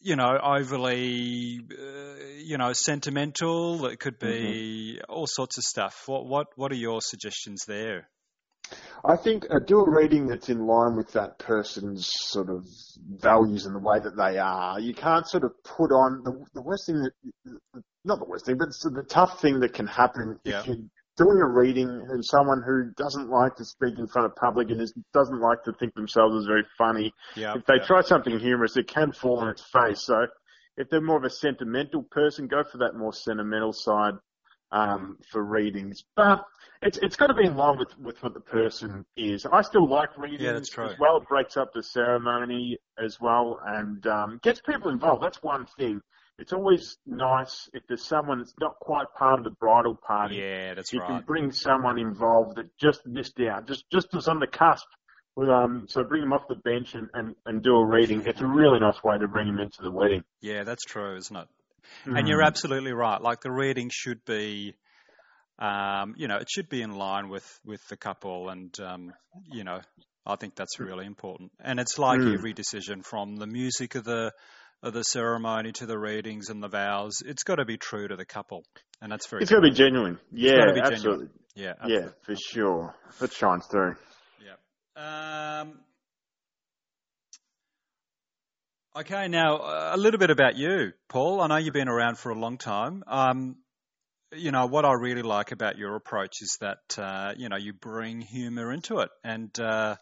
you 0.00 0.16
know, 0.16 0.38
overly, 0.42 1.60
uh, 1.70 2.24
you 2.38 2.56
know, 2.56 2.72
sentimental. 2.72 3.84
It 3.86 4.00
could 4.00 4.18
be 4.18 4.98
mm-hmm. 4.98 5.12
all 5.12 5.26
sorts 5.26 5.58
of 5.58 5.64
stuff. 5.64 6.04
What 6.06 6.26
what 6.26 6.46
what 6.56 6.72
are 6.72 6.76
your 6.76 7.00
suggestions 7.02 7.64
there? 7.66 8.08
I 9.04 9.16
think 9.16 9.46
uh, 9.50 9.60
do 9.60 9.80
a 9.80 9.90
reading 9.90 10.26
that's 10.26 10.48
in 10.48 10.66
line 10.66 10.96
with 10.96 11.12
that 11.12 11.38
person's 11.38 12.08
sort 12.10 12.50
of 12.50 12.66
values 13.16 13.64
and 13.66 13.74
the 13.74 13.80
way 13.80 13.98
that 14.00 14.16
they 14.16 14.38
are. 14.38 14.80
You 14.80 14.94
can't 14.94 15.26
sort 15.26 15.44
of 15.44 15.52
put 15.62 15.92
on 15.92 16.22
the, 16.24 16.44
the 16.54 16.62
worst 16.62 16.86
thing 16.86 17.02
that, 17.02 17.12
not 18.04 18.18
the 18.18 18.24
worst 18.24 18.46
thing, 18.46 18.58
but 18.58 18.68
the 18.68 19.04
tough 19.08 19.40
thing 19.40 19.60
that 19.60 19.72
can 19.72 19.86
happen 19.86 20.38
yeah. 20.44 20.60
if 20.60 20.66
you're 20.66 20.76
doing 21.16 21.40
a 21.40 21.48
reading 21.48 21.88
and 21.88 22.24
someone 22.24 22.62
who 22.64 22.90
doesn't 22.96 23.28
like 23.28 23.54
to 23.56 23.64
speak 23.64 23.98
in 23.98 24.06
front 24.06 24.26
of 24.26 24.36
public 24.36 24.70
and 24.70 24.80
is, 24.80 24.92
doesn't 25.12 25.40
like 25.40 25.62
to 25.64 25.72
think 25.72 25.94
themselves 25.94 26.36
as 26.36 26.46
very 26.46 26.64
funny. 26.76 27.12
Yeah, 27.36 27.54
if 27.56 27.64
they 27.66 27.74
yeah. 27.76 27.86
try 27.86 28.00
something 28.02 28.38
humorous, 28.38 28.76
it 28.76 28.88
can 28.88 29.12
fall 29.12 29.40
on 29.40 29.48
its 29.48 29.62
face. 29.72 30.02
So 30.02 30.26
if 30.76 30.88
they're 30.90 31.00
more 31.00 31.18
of 31.18 31.24
a 31.24 31.30
sentimental 31.30 32.04
person, 32.04 32.46
go 32.46 32.62
for 32.70 32.78
that 32.78 32.94
more 32.94 33.12
sentimental 33.12 33.72
side 33.72 34.14
um, 34.70 35.18
for 35.30 35.42
readings. 35.42 36.04
But 36.16 36.44
it's 36.82 36.98
it's 36.98 37.16
got 37.16 37.28
to 37.28 37.34
be 37.34 37.46
in 37.46 37.56
line 37.56 37.78
with, 37.78 37.98
with 37.98 38.22
what 38.22 38.34
the 38.34 38.40
person 38.40 39.04
is. 39.16 39.46
I 39.46 39.62
still 39.62 39.88
like 39.88 40.16
readings 40.18 40.42
yeah, 40.42 40.52
that's 40.52 40.78
as 40.78 40.98
well. 40.98 41.18
It 41.18 41.28
breaks 41.28 41.56
up 41.56 41.72
the 41.72 41.82
ceremony 41.82 42.78
as 43.02 43.20
well 43.20 43.60
and 43.64 44.06
um, 44.06 44.40
gets 44.42 44.60
people 44.60 44.90
involved. 44.90 45.22
That's 45.22 45.42
one 45.42 45.66
thing. 45.78 46.00
It's 46.38 46.52
always 46.52 46.98
nice 47.04 47.68
if 47.74 47.82
there's 47.88 48.04
someone 48.04 48.38
that's 48.38 48.54
not 48.60 48.78
quite 48.78 49.06
part 49.16 49.40
of 49.40 49.44
the 49.44 49.50
bridal 49.50 49.96
party. 49.96 50.36
Yeah, 50.36 50.74
that's 50.74 50.92
you 50.92 51.00
right. 51.00 51.10
You 51.10 51.16
can 51.16 51.24
bring 51.26 51.52
someone 51.52 51.98
involved 51.98 52.56
that 52.56 52.66
just 52.78 53.04
missed 53.06 53.40
out, 53.40 53.66
just 53.66 53.84
just 53.90 54.12
was 54.12 54.28
on 54.28 54.38
the 54.38 54.46
cusp. 54.46 54.86
With, 55.34 55.48
um, 55.50 55.86
so 55.88 56.02
bring 56.02 56.22
them 56.22 56.32
off 56.32 56.48
the 56.48 56.56
bench 56.56 56.96
and, 56.96 57.08
and, 57.14 57.36
and 57.46 57.62
do 57.62 57.76
a 57.76 57.86
reading. 57.86 58.24
It's 58.26 58.40
a 58.40 58.46
really 58.46 58.80
nice 58.80 59.02
way 59.04 59.18
to 59.18 59.28
bring 59.28 59.46
them 59.46 59.60
into 59.60 59.82
the 59.82 59.90
wedding. 59.90 60.24
Yeah, 60.40 60.64
that's 60.64 60.82
true, 60.82 61.16
isn't 61.16 61.36
it? 61.36 61.46
Mm. 62.06 62.18
And 62.18 62.28
you're 62.28 62.42
mm. 62.42 62.46
absolutely 62.46 62.92
right. 62.92 63.20
Like 63.20 63.40
the 63.40 63.50
reading 63.50 63.90
should 63.92 64.24
be, 64.24 64.74
um, 65.58 66.14
you 66.16 66.28
know, 66.28 66.36
it 66.36 66.48
should 66.50 66.68
be 66.68 66.82
in 66.82 66.96
line 66.96 67.28
with, 67.28 67.46
with 67.64 67.80
the 67.88 67.96
couple. 67.96 68.48
And, 68.48 68.74
um, 68.80 69.12
you 69.50 69.64
know, 69.64 69.80
I 70.26 70.36
think 70.36 70.54
that's 70.54 70.78
really 70.78 71.06
important. 71.06 71.52
And 71.60 71.80
it's 71.80 71.98
like 71.98 72.20
mm. 72.20 72.34
every 72.34 72.52
decision 72.52 73.02
from 73.02 73.36
the 73.36 73.46
music 73.46 73.94
of 73.94 74.04
the, 74.04 74.32
of 74.82 74.92
the 74.92 75.02
ceremony 75.02 75.72
to 75.72 75.86
the 75.86 75.98
readings 75.98 76.50
and 76.50 76.62
the 76.62 76.68
vows. 76.68 77.22
It's 77.24 77.42
got 77.42 77.56
to 77.56 77.64
be 77.64 77.76
true 77.76 78.06
to 78.08 78.16
the 78.16 78.24
couple. 78.24 78.64
And 79.00 79.10
that's 79.10 79.26
very 79.26 79.42
It's 79.42 79.50
got 79.50 79.60
to 79.60 79.68
be 79.68 79.74
genuine. 79.74 80.18
Yeah, 80.32 80.72
be 80.72 80.80
absolutely. 80.80 81.26
Genuine. 81.26 81.30
Yeah. 81.54 81.72
Absolutely. 81.80 82.04
Yeah, 82.04 82.10
for 82.22 82.36
sure. 82.36 82.94
That 83.18 83.32
shines 83.32 83.66
through. 83.66 83.96
Yeah. 84.44 85.60
Um, 85.60 85.80
Okay, 88.98 89.28
now 89.28 89.60
a 89.94 89.96
little 89.96 90.18
bit 90.18 90.30
about 90.30 90.56
you, 90.56 90.92
Paul. 91.08 91.40
I 91.40 91.46
know 91.46 91.56
you've 91.56 91.72
been 91.72 91.88
around 91.88 92.18
for 92.18 92.32
a 92.32 92.34
long 92.34 92.58
time. 92.58 93.04
Um, 93.06 93.58
you 94.32 94.50
know 94.50 94.66
what 94.66 94.84
I 94.84 94.94
really 94.94 95.22
like 95.22 95.52
about 95.52 95.78
your 95.78 95.94
approach 95.94 96.42
is 96.42 96.58
that 96.60 96.98
uh, 96.98 97.32
you 97.36 97.48
know 97.48 97.54
you 97.54 97.74
bring 97.74 98.20
humour 98.20 98.72
into 98.72 98.98
it, 98.98 99.10
and 99.22 99.56
uh, 99.60 99.94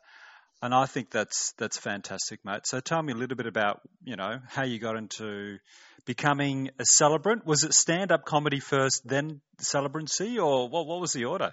and 0.62 0.75
I 0.75 0.87
think 0.87 1.11
that's 1.11 1.53
that's 1.59 1.76
fantastic, 1.76 2.43
mate. 2.43 2.67
So 2.67 2.81
tell 2.81 3.03
me 3.03 3.12
a 3.12 3.17
little 3.17 3.37
bit 3.37 3.47
about 3.47 3.83
you 4.03 4.17
know 4.17 4.38
how 4.49 4.62
you 4.62 4.79
got 4.79 4.97
into 4.97 5.59
becoming 6.07 6.71
a 6.79 6.85
celebrant. 6.87 7.45
Was 7.45 7.65
it 7.65 7.75
stand 7.75 8.12
up 8.12 8.25
comedy 8.25 8.61
first, 8.61 9.07
then 9.07 9.43
celebrancy, 9.59 10.43
or 10.43 10.71
what? 10.71 10.87
What 10.87 11.03
was 11.03 11.12
the 11.12 11.26
order? 11.26 11.53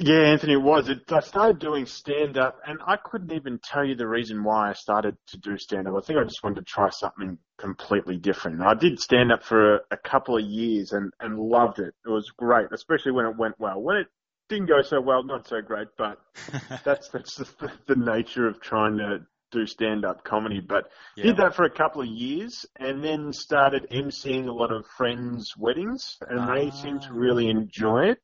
Yeah, 0.00 0.20
Anthony, 0.20 0.52
it 0.52 0.62
was. 0.62 0.88
It, 0.88 1.10
I 1.10 1.18
started 1.20 1.58
doing 1.58 1.84
stand 1.84 2.38
up, 2.38 2.60
and 2.64 2.78
I 2.86 2.96
couldn't 2.96 3.32
even 3.32 3.58
tell 3.58 3.84
you 3.84 3.96
the 3.96 4.06
reason 4.06 4.44
why 4.44 4.70
I 4.70 4.72
started 4.72 5.16
to 5.28 5.38
do 5.38 5.58
stand 5.58 5.88
up. 5.88 5.94
I 5.96 6.00
think 6.00 6.20
I 6.20 6.22
just 6.22 6.42
wanted 6.44 6.64
to 6.66 6.72
try 6.72 6.88
something 6.90 7.36
completely 7.58 8.16
different. 8.16 8.62
I 8.62 8.74
did 8.74 9.00
stand 9.00 9.32
up 9.32 9.42
for 9.42 9.76
a, 9.76 9.80
a 9.90 9.96
couple 9.96 10.36
of 10.36 10.44
years 10.44 10.92
and, 10.92 11.12
and 11.18 11.36
loved 11.36 11.80
it. 11.80 11.94
It 12.06 12.10
was 12.10 12.30
great, 12.30 12.68
especially 12.72 13.10
when 13.10 13.26
it 13.26 13.36
went 13.36 13.56
well. 13.58 13.82
When 13.82 13.96
it 13.96 14.06
didn't 14.48 14.66
go 14.66 14.82
so 14.82 15.00
well, 15.00 15.24
not 15.24 15.48
so 15.48 15.60
great, 15.60 15.88
but 15.96 16.18
that's 16.84 17.08
that's 17.08 17.34
the, 17.34 17.72
the 17.86 17.96
nature 17.96 18.46
of 18.46 18.60
trying 18.60 18.98
to 18.98 19.26
do 19.50 19.66
stand 19.66 20.04
up 20.04 20.22
comedy. 20.22 20.60
But 20.60 20.90
yeah. 21.16 21.24
did 21.24 21.38
that 21.38 21.56
for 21.56 21.64
a 21.64 21.70
couple 21.70 22.02
of 22.02 22.08
years 22.08 22.66
and 22.76 23.02
then 23.02 23.32
started 23.32 23.88
emceeing 23.90 24.46
a 24.46 24.52
lot 24.52 24.72
of 24.72 24.86
friends' 24.96 25.54
weddings, 25.58 26.18
and 26.28 26.38
ah. 26.38 26.54
they 26.54 26.70
seemed 26.70 27.02
to 27.02 27.12
really 27.12 27.48
enjoy 27.48 28.10
it. 28.10 28.18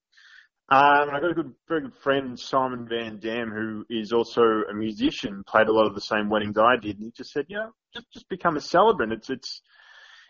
Um, 0.70 1.10
I 1.10 1.20
got 1.20 1.30
a 1.30 1.34
good, 1.34 1.52
very 1.68 1.82
good 1.82 1.94
friend, 2.02 2.40
Simon 2.40 2.88
Van 2.88 3.18
Dam, 3.18 3.50
who 3.50 3.84
is 3.90 4.12
also 4.12 4.40
a 4.42 4.72
musician, 4.72 5.44
played 5.46 5.68
a 5.68 5.72
lot 5.72 5.86
of 5.86 5.94
the 5.94 6.00
same 6.00 6.30
weddings 6.30 6.56
I 6.56 6.76
did, 6.76 6.96
and 6.96 7.04
he 7.04 7.10
just 7.10 7.32
said, 7.32 7.44
you 7.48 7.56
know, 7.56 7.70
just 7.92 8.10
just 8.12 8.28
become 8.30 8.56
a 8.56 8.62
celebrant. 8.62 9.12
It's 9.12 9.28
it's 9.28 9.60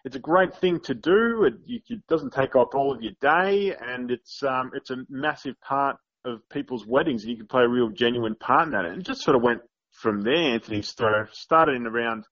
it's 0.04 0.16
a 0.16 0.20
great 0.20 0.56
thing 0.56 0.80
to 0.80 0.94
do. 0.94 1.44
It, 1.44 1.82
it 1.88 2.06
doesn't 2.08 2.32
take 2.32 2.56
up 2.56 2.74
all 2.74 2.92
of 2.92 3.00
your 3.00 3.12
day, 3.20 3.76
and 3.80 4.10
it's 4.10 4.42
um 4.42 4.72
it's 4.74 4.90
a 4.90 4.96
massive 5.08 5.54
part 5.60 5.98
of 6.24 6.40
people's 6.50 6.84
weddings, 6.84 7.22
and 7.22 7.30
you 7.30 7.36
can 7.36 7.46
play 7.46 7.62
a 7.62 7.68
real 7.68 7.90
genuine 7.90 8.34
part 8.34 8.66
in 8.66 8.72
that. 8.72 8.86
And 8.86 9.00
it 9.00 9.04
just 9.04 9.22
sort 9.22 9.36
of 9.36 9.42
went 9.42 9.60
from 9.92 10.22
there. 10.22 10.34
Anthony 10.34 10.82
started 10.82 11.76
in 11.76 11.86
around 11.86 12.24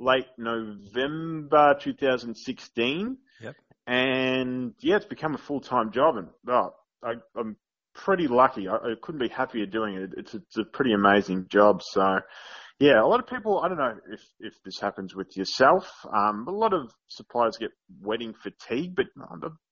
late 0.00 0.26
November 0.36 1.76
2016. 1.80 3.16
Yep. 3.40 3.56
And 3.86 4.74
yeah, 4.80 4.96
it's 4.96 5.04
become 5.04 5.34
a 5.34 5.38
full 5.38 5.60
time 5.60 5.92
job, 5.92 6.16
and 6.16 6.28
oh, 6.48 6.74
I, 7.04 7.40
am 7.40 7.56
pretty 7.94 8.28
lucky. 8.28 8.68
I, 8.68 8.74
I, 8.74 8.94
couldn't 9.00 9.20
be 9.20 9.28
happier 9.28 9.66
doing 9.66 9.94
it. 9.96 10.10
It's 10.16 10.34
it's 10.34 10.56
a 10.56 10.64
pretty 10.64 10.92
amazing 10.92 11.46
job. 11.48 11.82
So 11.82 12.20
yeah, 12.80 13.00
a 13.00 13.06
lot 13.06 13.20
of 13.20 13.26
people. 13.26 13.60
I 13.60 13.68
don't 13.68 13.78
know 13.78 13.94
if 14.12 14.20
if 14.40 14.54
this 14.64 14.80
happens 14.80 15.14
with 15.14 15.36
yourself. 15.36 15.90
Um, 16.12 16.46
a 16.48 16.52
lot 16.52 16.72
of 16.72 16.92
suppliers 17.08 17.56
get 17.58 17.70
wedding 18.00 18.34
fatigue, 18.34 18.96
but 18.96 19.06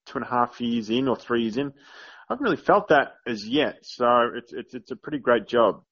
two 0.06 0.18
and 0.18 0.24
a 0.24 0.30
half 0.30 0.60
years 0.60 0.88
in 0.90 1.08
or 1.08 1.16
three 1.16 1.42
years 1.42 1.56
in, 1.56 1.68
I 1.68 2.32
haven't 2.34 2.44
really 2.44 2.56
felt 2.56 2.88
that 2.88 3.14
as 3.26 3.46
yet. 3.46 3.78
So 3.82 4.06
it's 4.36 4.52
it's 4.52 4.74
it's 4.74 4.90
a 4.92 4.96
pretty 4.96 5.18
great 5.18 5.48
job. 5.48 5.82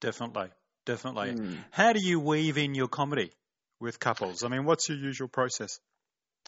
Definitely, 0.00 0.48
definitely. 0.86 1.32
Mm. 1.34 1.56
How 1.70 1.92
do 1.92 2.00
you 2.02 2.18
weave 2.18 2.56
in 2.56 2.74
your 2.74 2.88
comedy 2.88 3.32
with 3.78 4.00
couples? 4.00 4.42
I 4.42 4.48
mean, 4.48 4.64
what's 4.64 4.88
your 4.88 4.98
usual 4.98 5.28
process? 5.28 5.80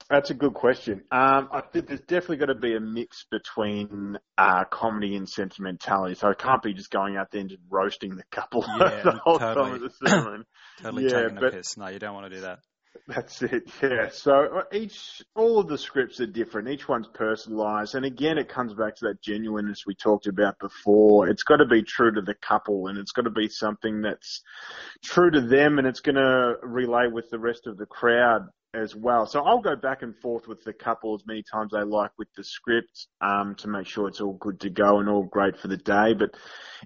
That's 0.08 0.30
a 0.30 0.34
good 0.34 0.54
question. 0.54 1.02
Um, 1.10 1.48
I 1.52 1.62
think 1.72 1.88
there's 1.88 2.00
definitely 2.00 2.36
got 2.36 2.46
to 2.46 2.54
be 2.54 2.76
a 2.76 2.80
mix 2.80 3.24
between 3.30 4.16
uh, 4.38 4.64
comedy 4.70 5.16
and 5.16 5.28
sentimentality. 5.28 6.14
So 6.14 6.28
I 6.28 6.34
can't 6.34 6.62
be 6.62 6.74
just 6.74 6.90
going 6.90 7.16
out 7.16 7.32
there 7.32 7.40
and 7.40 7.50
just 7.50 7.62
roasting 7.68 8.14
the 8.14 8.22
couple 8.30 8.64
yeah, 8.78 9.02
the 9.04 9.20
whole 9.22 9.38
totally. 9.38 9.70
time 9.70 9.74
of 9.74 9.80
the 9.80 10.08
ceremony. 10.08 10.44
totally 10.82 11.04
yeah, 11.04 11.22
taking 11.22 11.34
the 11.34 11.50
piss. 11.50 11.76
No, 11.76 11.88
you 11.88 11.98
don't 11.98 12.14
want 12.14 12.30
to 12.30 12.36
do 12.36 12.42
that. 12.42 12.60
That's 13.08 13.42
it. 13.42 13.70
Yeah. 13.82 14.08
So 14.10 14.32
uh, 14.32 14.62
each, 14.72 15.22
all 15.34 15.58
of 15.58 15.68
the 15.68 15.78
scripts 15.78 16.20
are 16.20 16.26
different. 16.26 16.68
Each 16.68 16.88
one's 16.88 17.08
personalised, 17.08 17.94
and 17.94 18.04
again, 18.04 18.38
it 18.38 18.48
comes 18.48 18.74
back 18.74 18.96
to 18.96 19.06
that 19.06 19.22
genuineness 19.22 19.84
we 19.86 19.94
talked 19.94 20.26
about 20.26 20.58
before. 20.58 21.28
It's 21.28 21.42
got 21.42 21.56
to 21.56 21.66
be 21.66 21.82
true 21.82 22.12
to 22.12 22.22
the 22.22 22.34
couple, 22.34 22.88
and 22.88 22.98
it's 22.98 23.12
got 23.12 23.22
to 23.22 23.30
be 23.30 23.48
something 23.48 24.02
that's 24.02 24.42
true 25.04 25.30
to 25.30 25.40
them, 25.40 25.78
and 25.78 25.86
it's 25.86 26.00
going 26.00 26.16
to 26.16 26.54
relay 26.62 27.06
with 27.08 27.28
the 27.30 27.38
rest 27.38 27.66
of 27.66 27.76
the 27.76 27.86
crowd 27.86 28.48
as 28.76 28.94
well. 28.94 29.26
So 29.26 29.40
I'll 29.40 29.60
go 29.60 29.76
back 29.76 30.02
and 30.02 30.16
forth 30.16 30.46
with 30.46 30.62
the 30.64 30.72
couple 30.72 31.14
as 31.14 31.26
many 31.26 31.42
times 31.42 31.72
I 31.74 31.82
like 31.82 32.10
with 32.18 32.28
the 32.36 32.44
script 32.44 33.06
um, 33.20 33.54
to 33.58 33.68
make 33.68 33.86
sure 33.86 34.08
it's 34.08 34.20
all 34.20 34.34
good 34.34 34.60
to 34.60 34.70
go 34.70 35.00
and 35.00 35.08
all 35.08 35.24
great 35.24 35.58
for 35.58 35.68
the 35.68 35.76
day. 35.76 36.14
But 36.14 36.30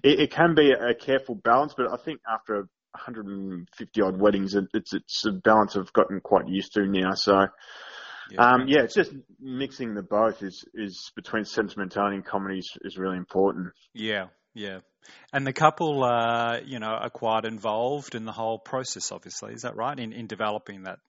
it, 0.03 0.19
it 0.19 0.31
can 0.31 0.55
be 0.55 0.71
a, 0.71 0.93
careful 0.93 1.35
balance. 1.35 1.73
But 1.75 1.91
I 1.91 1.97
think 1.97 2.21
after 2.31 2.67
150 2.93 4.01
odd 4.01 4.19
weddings, 4.19 4.55
it, 4.55 4.65
it's 4.73 4.93
it's 4.93 5.25
a 5.25 5.31
balance 5.31 5.75
I've 5.75 5.93
gotten 5.93 6.21
quite 6.21 6.47
used 6.47 6.73
to 6.73 6.85
now. 6.85 7.13
So. 7.15 7.47
Yeah. 8.29 8.53
Um, 8.53 8.67
yeah, 8.69 8.83
it's 8.83 8.95
just 8.95 9.11
mixing 9.41 9.93
the 9.93 10.03
both 10.03 10.41
is, 10.41 10.63
is 10.73 11.11
between 11.17 11.43
sentimentality 11.43 12.15
and 12.15 12.25
comedy 12.25 12.59
is, 12.59 12.77
is 12.81 12.97
really 12.97 13.17
important. 13.17 13.73
Yeah, 13.93 14.27
yeah. 14.53 14.79
And 15.33 15.45
the 15.45 15.53
couple, 15.53 16.03
uh, 16.03 16.59
you 16.65 16.79
know, 16.79 16.87
are 16.87 17.09
quite 17.09 17.45
involved 17.45 18.15
in 18.15 18.25
the 18.25 18.31
whole 18.31 18.59
process, 18.59 19.11
obviously. 19.11 19.53
Is 19.53 19.61
that 19.63 19.75
right? 19.75 19.97
In, 19.97 20.13
in 20.13 20.27
developing 20.27 20.83
that 20.83 20.99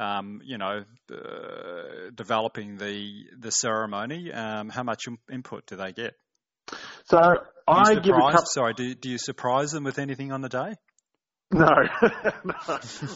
um, 0.00 0.40
you 0.44 0.58
know, 0.58 0.84
uh, 1.12 2.10
developing 2.14 2.78
the 2.78 3.24
the 3.38 3.50
ceremony? 3.50 4.32
Um, 4.32 4.68
how 4.70 4.82
much 4.82 5.04
input 5.30 5.66
do 5.66 5.76
they 5.76 5.92
get? 5.92 6.14
So 7.04 7.18
I 7.66 7.94
give 7.94 8.14
a 8.14 8.30
couple... 8.30 8.46
Sorry, 8.46 8.74
do, 8.74 8.94
do 8.94 9.10
you 9.10 9.18
surprise 9.18 9.70
them 9.70 9.84
with 9.84 9.98
anything 9.98 10.32
on 10.32 10.40
the 10.40 10.48
day? 10.48 10.74
No, 11.52 11.66
no, 12.44 12.54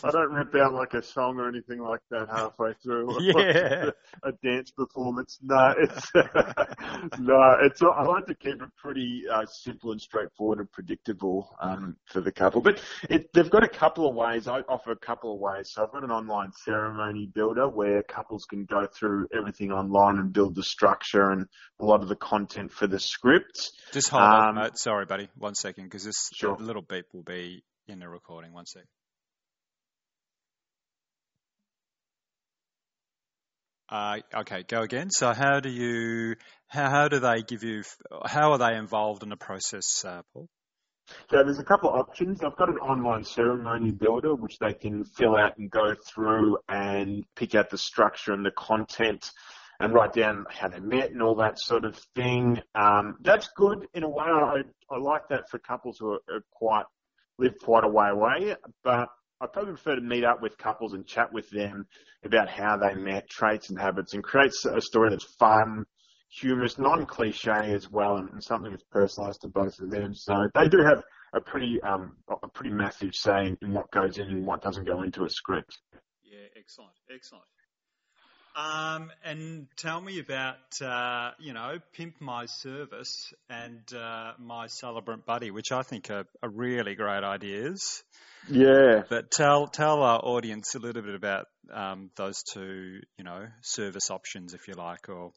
I 0.03 0.11
don't 0.11 0.33
rip 0.33 0.53
out 0.57 0.75
like 0.75 0.95
a 0.95 1.03
song 1.03 1.38
or 1.38 1.49
anything 1.49 1.79
like 1.79 2.00
that 2.11 2.29
halfway 2.29 2.73
through. 2.83 3.17
Yeah, 3.25 3.91
a, 4.25 4.29
a, 4.29 4.33
dance 4.43 4.73
performance. 4.73 5.38
No, 5.41 5.73
it's 5.79 6.11
no, 7.19 7.57
it's. 7.62 7.81
I 7.81 8.03
like 8.03 8.26
to 8.26 8.35
keep 8.35 8.61
it 8.61 8.69
pretty 8.76 9.23
uh, 9.33 9.47
simple 9.47 9.93
and 9.93 10.00
straightforward 10.00 10.59
and 10.59 10.71
predictable 10.73 11.49
um, 11.61 11.97
for 12.07 12.21
the 12.21 12.33
couple. 12.33 12.61
But 12.61 12.83
it, 13.09 13.33
they've 13.33 13.49
got 13.49 13.62
a 13.62 13.69
couple 13.69 14.09
of 14.09 14.17
ways. 14.17 14.49
I 14.49 14.61
offer 14.61 14.91
a 14.91 14.97
couple 14.97 15.35
of 15.35 15.41
ways. 15.41 15.71
So 15.73 15.85
I've 15.85 15.93
got 15.93 16.03
an 16.03 16.11
online 16.11 16.50
ceremony 16.64 17.31
builder 17.33 17.69
where 17.69 18.03
couples 18.03 18.47
can 18.50 18.64
go 18.64 18.87
through 18.87 19.29
everything 19.37 19.71
online 19.71 20.19
and 20.19 20.33
build 20.33 20.57
the 20.57 20.64
structure 20.64 21.31
and 21.31 21.47
a 21.79 21.85
lot 21.85 22.03
of 22.03 22.09
the 22.09 22.17
content 22.17 22.73
for 22.73 22.88
the 22.88 22.99
scripts. 22.99 23.71
Just 23.93 24.09
hold 24.09 24.23
um, 24.25 24.31
on. 24.31 24.59
Uh, 24.59 24.71
sorry, 24.75 25.07
buddy. 25.07 25.29
One 25.37 25.55
second, 25.55 25.85
because 25.85 26.05
this 26.05 26.31
sure. 26.35 26.57
little 26.59 26.83
beep 26.83 27.07
will 27.12 27.23
be 27.23 27.62
in 27.88 27.99
the 27.99 28.09
recording. 28.09 28.53
One 28.53 28.67
sec. 28.67 28.85
Uh, 33.88 34.19
okay, 34.35 34.64
go 34.67 34.81
again. 34.81 35.11
So 35.11 35.33
how 35.33 35.61
do 35.61 35.69
you, 35.69 36.37
how, 36.69 36.88
how 36.91 37.09
do 37.09 37.21
they 37.21 37.43
give 37.43 37.62
you, 37.62 37.83
how 38.25 38.53
are 38.53 38.59
they 38.59 38.76
involved 38.76 39.23
in 39.23 39.29
the 39.29 39.37
process, 39.37 40.05
uh, 40.05 40.23
Paul? 40.33 40.49
So 41.31 41.45
there's 41.45 41.59
a 41.59 41.64
couple 41.64 41.91
of 41.91 41.97
options. 41.97 42.43
I've 42.43 42.57
got 42.57 42.71
an 42.71 42.79
online 42.79 43.25
ceremony 43.25 43.91
builder 43.91 44.35
which 44.35 44.59
they 44.59 44.73
can 44.73 45.05
fill 45.05 45.37
out 45.37 45.59
and 45.59 45.71
go 45.71 45.95
through 45.95 46.59
and 46.69 47.25
pick 47.37 47.55
out 47.55 47.69
the 47.69 47.79
structure 47.79 48.33
and 48.33 48.45
the 48.45 48.50
content 48.53 49.31
and 49.81 49.93
write 49.93 50.14
down 50.14 50.47
how 50.49 50.69
they 50.69 50.81
met 50.81 51.11
and 51.11 51.23
all 51.23 51.35
that 51.37 51.59
sort 51.59 51.85
of 51.85 51.97
thing. 52.14 52.59
Um, 52.75 53.19
that's 53.21 53.49
good 53.55 53.87
in 53.93 54.03
a 54.03 54.09
way. 54.09 54.25
I, 54.25 54.62
I 54.91 54.99
like 54.99 55.29
that 55.29 55.50
for 55.50 55.59
couples 55.59 55.99
who 55.99 56.12
are, 56.12 56.21
are 56.31 56.45
quite 56.53 56.87
live 57.38 57.55
quite 57.62 57.85
a 57.85 57.88
way 57.88 58.09
away, 58.11 58.57
but 58.83 59.09
I 59.41 59.47
probably 59.47 59.73
prefer 59.73 59.97
to 59.97 60.00
meet 60.00 60.25
up 60.25 60.41
with 60.41 60.57
couples 60.57 60.95
and 60.95 61.07
chat 61.07 61.33
with 61.33 61.50
them 61.50 61.87
about 62.25 62.49
how 62.49 62.76
they 62.76 62.95
met, 62.95 63.29
traits 63.29 63.71
and 63.71 63.79
habits, 63.79 64.14
and 64.14 64.23
create 64.23 64.53
a 64.73 64.81
story 64.81 65.11
that's 65.11 65.35
fun, 65.38 65.85
humorous, 66.31 66.79
non-cliche 66.79 67.73
as 67.75 67.91
well, 67.91 68.17
and, 68.17 68.43
something 68.43 68.71
that's 68.71 68.85
personalised 68.95 69.41
to 69.41 69.49
both 69.49 69.79
of 69.81 69.91
them. 69.91 70.14
So 70.14 70.49
they 70.55 70.69
do 70.69 70.79
have 70.79 71.03
a 71.35 71.41
pretty 71.41 71.81
um, 71.83 72.17
a 72.43 72.49
pretty 72.49 72.71
massive 72.71 73.14
say 73.14 73.57
in 73.61 73.75
what 73.75 73.91
goes 73.91 74.19
in 74.19 74.29
and 74.29 74.47
what 74.47 74.62
doesn't 74.62 74.87
go 74.87 75.03
into 75.03 75.25
a 75.25 75.31
script. 75.31 75.79
Yeah, 76.23 76.47
excellent, 76.57 76.95
excellent. 77.12 77.45
Um, 78.56 79.11
and 79.25 79.66
tell 79.76 80.00
me 80.00 80.20
about, 80.20 80.80
uh, 80.80 81.32
you 81.40 81.52
know, 81.52 81.78
Pimp 81.92 82.20
My 82.20 82.46
Service 82.46 83.32
and 83.50 83.82
uh, 83.92 84.34
My 84.38 84.68
Celebrant 84.68 85.26
Buddy, 85.26 85.50
which 85.50 85.73
I 85.73 85.82
think 85.82 86.08
are, 86.11 86.25
are, 86.40 86.49
really 86.49 86.94
great 86.94 87.25
ideas. 87.25 88.04
Yeah. 88.49 89.02
But 89.08 89.32
tell 89.32 89.66
tell 89.66 90.04
our 90.04 90.20
audience 90.20 90.76
a 90.76 90.78
little 90.78 91.02
bit 91.02 91.16
about 91.16 91.46
um, 91.73 92.11
those 92.16 92.44
two, 92.44 93.00
you 93.18 93.25
know, 93.25 93.46
service 93.62 94.08
options, 94.11 94.54
if 94.54 94.68
you 94.68 94.75
like, 94.75 95.08
or 95.08 95.32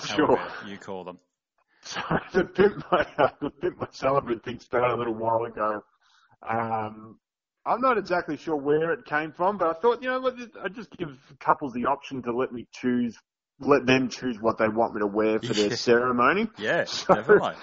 however 0.00 0.38
sure. 0.62 0.70
you 0.70 0.78
call 0.78 1.04
them. 1.04 1.18
So 1.82 2.00
the 2.32 2.44
Pimp 2.44 2.82
My, 2.90 3.06
uh, 3.18 3.28
the 3.42 3.50
Pimp 3.50 3.78
My 3.78 3.88
Celebrant 3.92 4.42
thing 4.44 4.60
started 4.60 4.94
a 4.94 4.96
little 4.96 5.14
while 5.14 5.44
ago. 5.44 5.84
Um, 6.48 7.18
I'm 7.66 7.80
not 7.80 7.98
exactly 7.98 8.36
sure 8.36 8.56
where 8.56 8.92
it 8.92 9.04
came 9.04 9.32
from, 9.32 9.58
but 9.58 9.76
I 9.76 9.80
thought, 9.80 10.02
you 10.02 10.08
know, 10.08 10.32
I 10.62 10.68
just 10.68 10.96
give 10.96 11.10
couples 11.40 11.72
the 11.74 11.86
option 11.86 12.22
to 12.22 12.32
let 12.32 12.52
me 12.52 12.66
choose, 12.72 13.16
let 13.60 13.86
them 13.86 14.08
choose 14.08 14.38
what 14.40 14.58
they 14.58 14.68
want 14.68 14.94
me 14.94 15.00
to 15.00 15.06
wear 15.06 15.38
for 15.38 15.52
their 15.52 15.70
ceremony. 15.76 16.48
Yeah, 16.58 16.84
so, 16.86 17.14
definitely. 17.14 17.54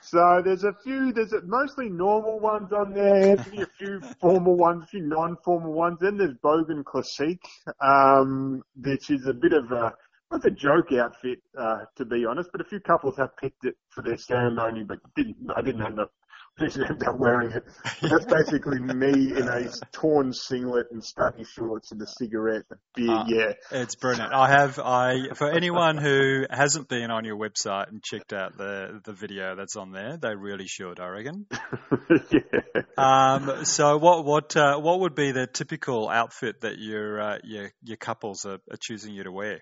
So 0.00 0.40
there's 0.44 0.62
a 0.62 0.72
few, 0.84 1.12
there's 1.12 1.32
a, 1.32 1.42
mostly 1.42 1.88
normal 1.88 2.38
ones 2.38 2.72
on 2.72 2.92
there, 2.92 3.32
Anthony, 3.32 3.62
a 3.62 3.66
few 3.78 4.00
formal 4.20 4.56
ones, 4.56 4.84
a 4.84 4.86
few 4.86 5.02
non-formal 5.02 5.72
ones. 5.72 5.98
Then 6.00 6.16
there's 6.16 6.36
Bogan 6.44 6.84
Classique, 6.84 7.42
um, 7.80 8.62
which 8.80 9.10
is 9.10 9.26
a 9.26 9.32
bit 9.34 9.52
of 9.52 9.72
a, 9.72 9.92
not 10.30 10.44
a 10.44 10.50
joke 10.50 10.92
outfit, 10.92 11.38
uh, 11.58 11.86
to 11.96 12.04
be 12.04 12.24
honest, 12.24 12.50
but 12.52 12.60
a 12.60 12.64
few 12.64 12.78
couples 12.80 13.16
have 13.16 13.36
picked 13.36 13.64
it 13.64 13.76
for 13.88 14.02
their 14.02 14.16
ceremony, 14.16 14.84
but 14.84 14.98
didn't, 15.16 15.36
I 15.56 15.62
didn't 15.62 15.82
end 15.82 15.98
up 15.98 16.12
actually 16.62 16.86
end 16.88 17.02
up 17.06 17.18
wearing 17.18 17.52
it. 17.52 17.64
That's 18.02 18.24
basically 18.24 18.80
me 18.80 19.36
in 19.36 19.48
a 19.48 19.70
torn 19.92 20.32
singlet 20.32 20.86
and 20.90 21.04
stubby 21.04 21.44
shorts 21.44 21.92
and 21.92 22.00
a 22.00 22.06
cigarette, 22.06 22.64
a 22.70 22.76
beer. 22.94 23.10
Uh, 23.10 23.24
yeah, 23.28 23.52
it's 23.72 23.94
brilliant. 23.94 24.32
I 24.32 24.48
have 24.48 24.78
I 24.78 25.34
for 25.34 25.50
anyone 25.50 25.98
who 25.98 26.44
hasn't 26.50 26.88
been 26.88 27.10
on 27.10 27.24
your 27.24 27.36
website 27.36 27.88
and 27.88 28.02
checked 28.02 28.32
out 28.32 28.56
the 28.56 29.00
the 29.04 29.12
video 29.12 29.54
that's 29.54 29.76
on 29.76 29.92
there, 29.92 30.16
they 30.16 30.34
really 30.34 30.66
should. 30.66 30.98
I 30.98 31.08
reckon. 31.08 31.46
yeah. 32.30 32.82
Um. 32.96 33.64
So 33.64 33.98
what 33.98 34.24
what 34.24 34.56
uh, 34.56 34.78
what 34.78 35.00
would 35.00 35.14
be 35.14 35.32
the 35.32 35.46
typical 35.46 36.08
outfit 36.08 36.62
that 36.62 36.78
your 36.78 37.20
uh, 37.20 37.38
your 37.44 37.70
your 37.82 37.98
couples 37.98 38.46
are, 38.46 38.60
are 38.70 38.78
choosing 38.80 39.14
you 39.14 39.24
to 39.24 39.32
wear? 39.32 39.60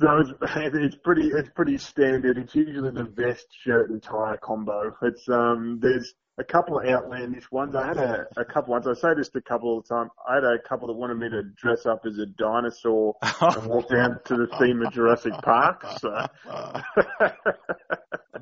So 0.00 0.08
it's, 0.18 0.30
it's 0.74 0.96
pretty 0.96 1.28
it's 1.28 1.50
pretty 1.54 1.76
standard. 1.76 2.38
It's 2.38 2.54
usually 2.54 2.90
the 2.90 3.04
vest, 3.04 3.46
shirt, 3.62 3.90
and 3.90 4.02
tie 4.02 4.36
combo. 4.42 4.96
It's 5.02 5.28
um 5.28 5.80
there's 5.82 6.14
a 6.38 6.44
couple 6.44 6.78
of 6.78 6.86
outlandish 6.86 7.50
ones. 7.50 7.74
I 7.74 7.86
had 7.86 7.98
a, 7.98 8.26
a 8.36 8.44
couple 8.44 8.72
ones. 8.72 8.86
I 8.86 8.92
say 8.94 9.08
this 9.16 9.30
to 9.30 9.38
a 9.38 9.42
couple 9.42 9.78
of 9.78 9.84
the 9.84 9.94
time. 9.94 10.10
I 10.26 10.36
had 10.36 10.44
a 10.44 10.58
couple 10.66 10.88
that 10.88 10.94
wanted 10.94 11.18
me 11.18 11.28
to 11.28 11.42
dress 11.42 11.84
up 11.84 12.06
as 12.06 12.16
a 12.18 12.24
dinosaur 12.26 13.16
and 13.22 13.66
walk 13.66 13.90
down 13.90 14.20
to 14.26 14.36
the 14.36 14.46
theme 14.58 14.80
of 14.82 14.92
Jurassic 14.92 15.34
Park. 15.42 15.84
So. 16.00 16.08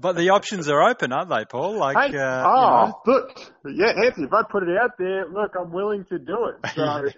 but 0.01 0.17
the 0.17 0.31
options 0.31 0.69
are 0.69 0.89
open, 0.89 1.13
aren't 1.13 1.31
they, 1.31 1.45
Paul? 1.45 1.75
Like, 1.75 2.13
hey, 2.13 2.19
uh, 2.19 2.45
oh, 2.47 2.87
you 2.87 2.87
know. 2.87 3.01
look, 3.07 3.53
yeah, 3.75 3.93
Anthony, 4.05 4.27
if 4.27 4.33
I 4.33 4.43
put 4.49 4.63
it 4.63 4.77
out 4.81 4.93
there, 4.99 5.29
look, 5.29 5.55
I'm 5.59 5.73
willing 5.73 6.05
to 6.11 6.19
do 6.19 6.47
it. 6.47 6.55
So. 6.75 7.09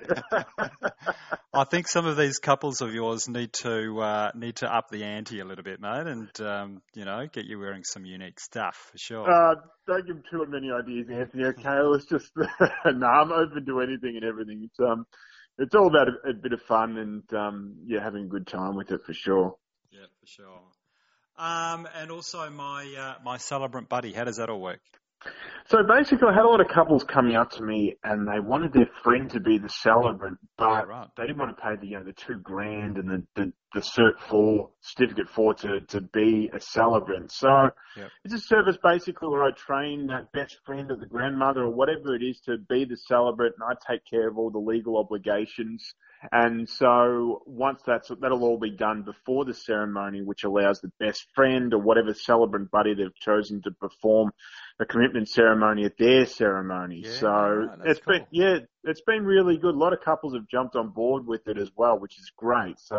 I 1.55 1.65
think 1.65 1.87
some 1.87 2.07
of 2.07 2.17
these 2.17 2.39
couples 2.39 2.81
of 2.81 2.95
yours 2.95 3.29
need 3.29 3.53
to 3.61 4.01
uh, 4.01 4.31
need 4.35 4.57
to 4.57 4.75
up 4.75 4.89
the 4.91 5.05
ante 5.05 5.39
a 5.41 5.45
little 5.45 5.63
bit, 5.63 5.81
mate, 5.81 6.07
and 6.07 6.41
um, 6.41 6.81
you 6.95 7.05
know, 7.05 7.27
get 7.31 7.45
you 7.45 7.59
wearing 7.59 7.85
some 7.85 8.07
unique 8.07 8.41
stuff 8.41 8.89
for 8.91 8.97
sure. 8.97 9.31
Uh, 9.31 9.57
don't 9.87 10.07
give 10.07 10.17
too 10.31 10.47
many 10.49 10.62
ideas, 10.71 11.09
Anthony. 11.11 11.45
Okay, 11.45 11.81
let's 11.83 12.05
just 12.05 12.31
no, 12.37 13.07
I'm 13.07 13.33
open 13.33 13.65
to 13.67 13.81
anything 13.81 14.17
and 14.17 14.25
everything. 14.25 14.63
It's 14.65 14.79
um, 14.81 15.07
it's 15.59 15.75
all 15.75 15.89
about 15.89 16.09
a, 16.09 16.31
a 16.31 16.35
bit 16.35 16.53
of 16.53 16.63
fun 16.63 16.99
and 16.99 17.35
um, 17.35 17.75
yeah, 17.87 18.03
having 18.03 18.25
a 18.25 18.29
good 18.29 18.47
time 18.47 18.77
with 18.77 18.91
it 18.91 19.01
for 19.05 19.15
sure. 19.15 19.57
Yeah, 19.91 20.07
for 20.21 20.27
sure. 20.27 20.61
Um, 21.39 21.89
and 21.95 22.11
also 22.11 22.49
my 22.51 22.85
uh, 22.99 23.15
my 23.25 23.39
celebrant 23.39 23.89
buddy. 23.89 24.13
How 24.13 24.25
does 24.25 24.37
that 24.37 24.51
all 24.51 24.61
work? 24.61 24.81
So 25.67 25.83
basically, 25.85 26.29
I 26.29 26.35
had 26.35 26.45
a 26.45 26.49
lot 26.49 26.61
of 26.61 26.69
couples 26.69 27.05
coming 27.05 27.37
up 27.37 27.51
to 27.53 27.63
me, 27.63 27.97
and 28.03 28.27
they 28.27 28.41
wanted 28.41 28.73
their 28.73 28.89
friend 29.03 29.31
to 29.31 29.41
be 29.41 29.59
the 29.59 29.69
celebrant, 29.69 30.39
but 30.59 30.69
Yeah, 30.71 30.83
right. 30.83 31.09
they 31.17 31.23
didn't 31.27 31.39
want 31.39 31.57
to 31.57 31.63
pay 31.63 31.77
the 31.81 31.87
you 31.87 31.99
know 31.99 32.05
the 32.05 32.13
two 32.13 32.39
grand 32.39 32.99
and 32.99 33.09
the 33.09 33.27
the, 33.37 33.53
the 33.75 33.81
cert 33.81 34.19
for 34.29 34.71
certificate 34.81 35.29
for 35.29 35.55
to 35.55 35.81
to 35.81 36.01
be 36.01 36.51
a 36.53 36.61
celebrant. 36.61 37.33
So 37.33 37.71
Yep. 37.97 38.11
it's 38.25 38.35
a 38.35 38.39
service 38.39 38.79
basically 38.83 39.29
where 39.29 39.45
I 39.45 39.51
train 39.53 40.07
that 40.09 40.33
best 40.33 40.59
friend 40.65 40.91
or 40.91 40.97
the 40.97 41.07
grandmother 41.07 41.63
or 41.63 41.71
whatever 41.71 42.15
it 42.15 42.23
is 42.23 42.41
to 42.47 42.59
be 42.59 42.85
the 42.85 42.97
celebrant, 42.97 43.55
and 43.59 43.65
I 43.71 43.93
take 43.93 44.05
care 44.05 44.29
of 44.29 44.39
all 44.39 44.51
the 44.51 44.59
legal 44.59 44.99
obligations. 44.99 45.95
And 46.31 46.69
so 46.69 47.43
once 47.47 47.83
that's 47.85 48.11
that'll 48.21 48.45
all 48.45 48.59
be 48.59 48.71
done 48.71 49.03
before 49.03 49.45
the 49.45 49.55
ceremony, 49.55 50.23
which 50.23 50.45
allows 50.45 50.81
the 50.81 50.93
best 51.01 51.27
friend 51.35 51.75
or 51.75 51.79
whatever 51.79 52.15
celebrant 52.15 52.71
buddy 52.71 52.95
they've 52.95 53.15
chosen 53.17 53.61
to 53.63 53.71
perform 53.73 54.33
a 54.79 54.85
commitment 54.85 55.29
ceremony 55.29 55.85
at 55.85 55.99
their 55.99 56.27
ceremony. 56.27 57.03
Yeah, 57.05 57.11
so 57.11 57.29
right, 57.29 57.79
that's 57.79 57.91
it's 57.91 58.07
been 58.07 58.19
cool. 58.21 58.29
yeah, 58.31 58.59
it's 58.85 59.01
been 59.03 59.25
really 59.25 59.57
good. 59.57 59.75
A 59.75 59.79
lot 59.79 59.93
of 59.93 60.01
couples 60.01 60.35
have 60.35 60.47
jumped 60.49 60.77
on 60.77 60.91
board 60.91 61.27
with 61.27 61.47
it 61.49 61.59
as 61.59 61.71
well, 61.77 61.99
which 61.99 62.19
is 62.19 62.31
great. 62.37 62.79
So 62.79 62.97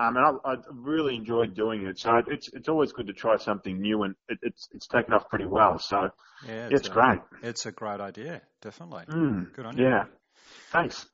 um, 0.00 0.16
and 0.16 0.18
I, 0.18 0.52
I 0.52 0.54
really 0.70 1.16
enjoyed 1.16 1.54
doing 1.54 1.86
it. 1.86 1.98
So 1.98 2.22
it's 2.26 2.48
it's 2.52 2.68
always 2.68 2.92
good 2.92 3.08
to 3.08 3.12
try 3.12 3.36
something 3.36 3.80
new, 3.80 4.04
and 4.04 4.14
it, 4.28 4.38
it's 4.42 4.68
it's 4.72 4.86
taken 4.86 5.12
off 5.12 5.28
pretty 5.28 5.46
well. 5.46 5.78
So 5.78 6.10
Yeah, 6.46 6.68
it's 6.70 6.88
a, 6.88 6.92
great. 6.92 7.18
It's 7.42 7.66
a 7.66 7.72
great 7.72 8.00
idea, 8.00 8.42
definitely. 8.62 9.04
Mm, 9.08 9.52
Good 9.54 9.66
on 9.66 9.76
you. 9.76 9.84
yeah, 9.84 10.04
thanks. 10.70 11.06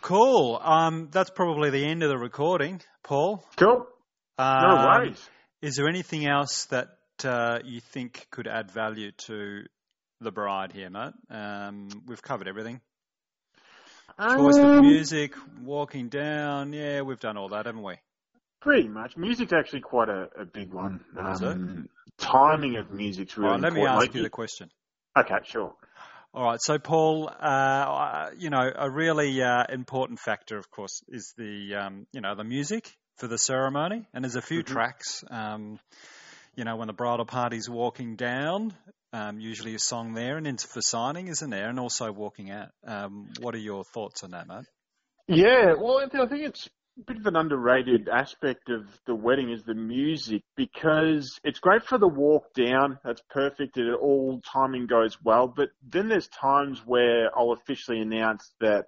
Cool. 0.00 0.60
Um, 0.62 1.08
that's 1.12 1.30
probably 1.30 1.70
the 1.70 1.84
end 1.84 2.02
of 2.02 2.08
the 2.10 2.18
recording, 2.18 2.80
Paul. 3.02 3.44
Cool. 3.56 3.86
No 4.38 4.44
Um, 4.44 4.84
worries. 4.86 5.28
Is 5.62 5.76
there 5.76 5.88
anything 5.88 6.26
else 6.26 6.66
that 6.66 6.88
uh, 7.24 7.60
you 7.64 7.80
think 7.80 8.26
could 8.30 8.46
add 8.46 8.70
value 8.70 9.12
to 9.28 9.62
the 10.20 10.30
bride 10.32 10.72
here, 10.72 10.90
mate? 10.90 11.12
Um, 11.30 11.88
we've 12.06 12.20
covered 12.20 12.48
everything. 12.48 12.80
Choice 14.20 14.58
of 14.58 14.64
Um, 14.64 14.80
music, 14.82 15.34
walking 15.62 16.08
down. 16.08 16.72
Yeah, 16.72 17.02
we've 17.02 17.18
done 17.18 17.36
all 17.36 17.48
that, 17.48 17.66
haven't 17.66 17.82
we? 17.82 17.96
Pretty 18.60 18.88
much. 18.88 19.16
Music's 19.16 19.52
actually 19.52 19.80
quite 19.80 20.08
a, 20.08 20.28
a 20.38 20.44
big 20.44 20.72
one. 20.72 21.04
Is 21.32 21.40
it? 21.42 21.48
Um, 21.48 21.88
timing 22.16 22.76
of 22.76 22.90
music's 22.92 23.36
really 23.36 23.48
all 23.48 23.54
right, 23.54 23.62
let 23.62 23.72
me 23.72 23.84
ask 23.84 24.06
Like, 24.06 24.14
you 24.14 24.22
the 24.22 24.30
question. 24.30 24.70
Okay, 25.18 25.34
sure. 25.44 25.74
All 26.32 26.44
right, 26.44 26.58
so 26.60 26.78
Paul, 26.78 27.28
uh, 27.28 28.30
you 28.38 28.50
know, 28.50 28.70
a 28.74 28.88
really 28.90 29.42
uh, 29.42 29.64
important 29.68 30.18
factor, 30.18 30.56
of 30.58 30.70
course, 30.70 31.02
is 31.08 31.34
the 31.36 31.74
um, 31.74 32.06
you 32.12 32.20
know 32.20 32.34
the 32.34 32.44
music 32.44 32.92
for 33.18 33.26
the 33.28 33.38
ceremony, 33.38 34.06
and 34.14 34.24
there's 34.24 34.34
a 34.36 34.42
few 34.42 34.62
Mhm. 34.62 34.66
tracks. 34.66 35.24
Um, 35.30 35.78
you 36.56 36.64
know, 36.64 36.76
when 36.76 36.86
the 36.86 36.94
bridal 36.94 37.24
party's 37.24 37.68
walking 37.68 38.16
down, 38.16 38.72
um, 39.12 39.40
usually 39.40 39.74
a 39.74 39.78
song 39.78 40.14
there, 40.14 40.36
and 40.36 40.46
then 40.46 40.56
for 40.56 40.80
signing, 40.80 41.28
isn't 41.28 41.50
there, 41.50 41.68
and 41.68 41.78
also 41.78 42.10
walking 42.12 42.50
out. 42.50 42.70
Um, 42.86 43.28
what 43.40 43.54
are 43.54 43.58
your 43.58 43.84
thoughts 43.84 44.24
on 44.24 44.32
that, 44.32 44.48
mate? 44.48 44.66
Yeah, 45.26 45.74
well, 45.80 46.00
Anthony, 46.00 46.22
I 46.22 46.26
think 46.26 46.42
it's 46.42 46.68
a 46.98 47.04
bit 47.06 47.16
of 47.18 47.26
an 47.26 47.36
underrated 47.36 48.08
aspect 48.08 48.68
of 48.68 48.86
the 49.06 49.14
wedding 49.14 49.50
is 49.50 49.64
the 49.64 49.74
music 49.74 50.42
because 50.56 51.38
it's 51.42 51.58
great 51.58 51.84
for 51.84 51.98
the 51.98 52.08
walk 52.08 52.52
down. 52.54 52.98
That's 53.04 53.22
perfect. 53.30 53.76
It 53.76 53.92
all 53.94 54.40
timing 54.52 54.86
goes 54.86 55.16
well. 55.22 55.48
But 55.48 55.70
then 55.88 56.08
there's 56.08 56.28
times 56.28 56.82
where 56.84 57.36
I'll 57.36 57.52
officially 57.52 58.00
announce 58.00 58.52
that 58.60 58.84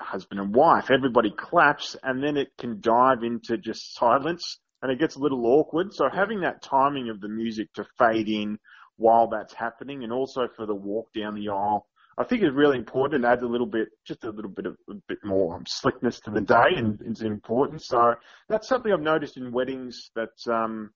husband 0.00 0.40
and 0.40 0.54
wife, 0.54 0.90
everybody 0.90 1.30
claps 1.30 1.96
and 2.02 2.22
then 2.22 2.36
it 2.36 2.48
can 2.58 2.80
dive 2.80 3.22
into 3.22 3.56
just 3.58 3.94
silence 3.94 4.58
and 4.84 4.92
it 4.92 5.00
gets 5.00 5.16
a 5.16 5.18
little 5.18 5.44
awkward. 5.46 5.92
So 5.92 6.08
having 6.08 6.42
that 6.42 6.62
timing 6.62 7.08
of 7.08 7.20
the 7.20 7.28
music 7.28 7.72
to 7.74 7.84
fade 7.98 8.28
in 8.28 8.58
while 8.96 9.26
that's 9.26 9.54
happening 9.54 10.04
and 10.04 10.12
also 10.12 10.46
for 10.54 10.66
the 10.66 10.74
walk 10.74 11.08
down 11.12 11.34
the 11.34 11.48
aisle 11.48 11.88
I 12.16 12.24
think 12.24 12.42
is 12.42 12.52
really 12.52 12.78
important 12.78 13.24
and 13.24 13.32
adds 13.32 13.42
a 13.42 13.46
little 13.46 13.66
bit, 13.66 13.88
just 14.06 14.24
a 14.24 14.30
little 14.30 14.50
bit 14.50 14.66
of 14.66 14.76
a 14.88 14.94
bit 15.08 15.18
more 15.24 15.56
um, 15.56 15.64
slickness 15.66 16.20
to 16.20 16.30
the 16.30 16.40
day, 16.40 16.76
and 16.76 17.00
it's 17.04 17.22
important. 17.22 17.82
So 17.82 18.14
that's 18.48 18.68
something 18.68 18.92
I've 18.92 19.00
noticed 19.00 19.36
in 19.36 19.50
weddings 19.50 20.10
that 20.14 20.30
um, 20.46 20.90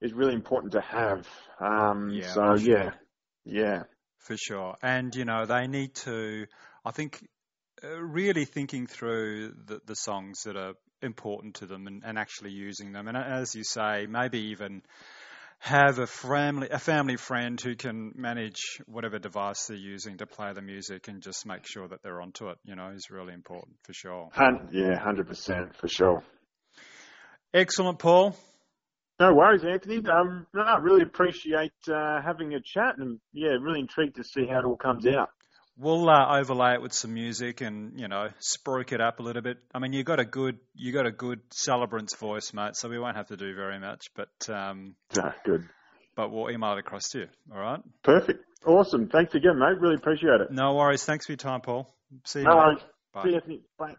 is 0.00 0.12
really 0.12 0.34
important 0.34 0.72
to 0.74 0.80
have. 0.80 1.26
Um, 1.60 2.10
Yeah, 2.10 2.32
so 2.32 2.56
sure. 2.56 2.74
yeah, 2.74 2.90
yeah, 3.44 3.82
For 4.18 4.36
sure. 4.36 4.76
And, 4.82 5.14
you 5.14 5.24
know, 5.24 5.46
they 5.46 5.66
need 5.66 5.94
to, 5.96 6.46
I 6.84 6.90
think, 6.92 7.26
really 8.00 8.44
thinking 8.44 8.86
through 8.86 9.54
the, 9.66 9.80
the 9.86 9.96
songs 9.96 10.42
that 10.44 10.56
are 10.56 10.74
important 11.02 11.56
to 11.56 11.66
them 11.66 11.86
and, 11.86 12.02
and 12.04 12.18
actually 12.18 12.50
using 12.50 12.92
them. 12.92 13.08
And 13.08 13.16
as 13.16 13.54
you 13.54 13.64
say, 13.64 14.06
maybe 14.06 14.50
even 14.50 14.82
have 15.58 15.98
a 15.98 16.06
family, 16.06 16.68
a 16.70 16.78
family 16.78 17.16
friend 17.16 17.60
who 17.60 17.74
can 17.76 18.12
manage 18.14 18.60
whatever 18.86 19.18
device 19.18 19.66
they're 19.66 19.76
using 19.76 20.18
to 20.18 20.26
play 20.26 20.52
the 20.52 20.62
music 20.62 21.08
and 21.08 21.22
just 21.22 21.46
make 21.46 21.66
sure 21.66 21.88
that 21.88 22.02
they're 22.02 22.20
onto 22.20 22.48
it, 22.50 22.58
you 22.64 22.76
know, 22.76 22.90
is 22.90 23.10
really 23.10 23.32
important 23.32 23.76
for 23.82 23.92
sure. 23.92 24.28
Yeah, 24.70 24.98
hundred 24.98 25.28
percent 25.28 25.74
for 25.76 25.88
sure. 25.88 26.22
Excellent, 27.54 27.98
Paul. 27.98 28.36
No 29.18 29.32
worries, 29.32 29.64
Anthony. 29.64 30.02
Um, 30.08 30.46
no, 30.52 30.60
I 30.60 30.76
really 30.76 31.02
appreciate 31.02 31.72
uh, 31.88 32.20
having 32.20 32.52
a 32.52 32.60
chat, 32.60 32.98
and 32.98 33.18
yeah, 33.32 33.56
really 33.60 33.80
intrigued 33.80 34.16
to 34.16 34.24
see 34.24 34.46
how 34.46 34.58
it 34.58 34.64
all 34.66 34.76
comes 34.76 35.06
out. 35.06 35.30
We'll 35.78 36.08
uh, 36.08 36.38
overlay 36.38 36.74
it 36.74 36.82
with 36.82 36.94
some 36.94 37.12
music 37.12 37.60
and 37.60 37.98
you 38.00 38.08
know 38.08 38.30
spruik 38.40 38.92
it 38.92 39.00
up 39.00 39.20
a 39.20 39.22
little 39.22 39.42
bit. 39.42 39.58
I 39.74 39.78
mean, 39.78 39.92
you 39.92 40.04
got 40.04 40.20
a 40.20 40.24
good 40.24 40.58
you 40.74 40.92
got 40.92 41.06
a 41.06 41.10
good 41.10 41.40
celebrant's 41.52 42.16
voice, 42.16 42.52
mate. 42.54 42.76
So 42.76 42.88
we 42.88 42.98
won't 42.98 43.16
have 43.16 43.28
to 43.28 43.36
do 43.36 43.54
very 43.54 43.78
much, 43.78 44.06
but 44.14 44.48
um, 44.48 44.94
No, 45.14 45.32
good, 45.44 45.68
but 46.14 46.30
we'll 46.30 46.50
email 46.50 46.72
it 46.72 46.78
across 46.78 47.08
to 47.10 47.20
you. 47.20 47.26
All 47.52 47.60
right. 47.60 47.80
perfect, 48.02 48.42
awesome. 48.66 49.08
Thanks 49.08 49.34
again, 49.34 49.58
mate. 49.58 49.78
Really 49.78 49.96
appreciate 49.96 50.40
it. 50.40 50.50
No 50.50 50.74
worries. 50.74 51.04
Thanks 51.04 51.26
for 51.26 51.32
your 51.32 51.38
time, 51.38 51.60
Paul. 51.60 51.94
See 52.24 52.40
you. 52.40 52.46
No 52.46 52.56
mate. 52.56 52.64
worries. 52.64 52.80
Bye. 53.12 53.22
See 53.24 53.28
you, 53.30 53.34
Anthony. 53.36 53.60
Bye. 53.78 53.94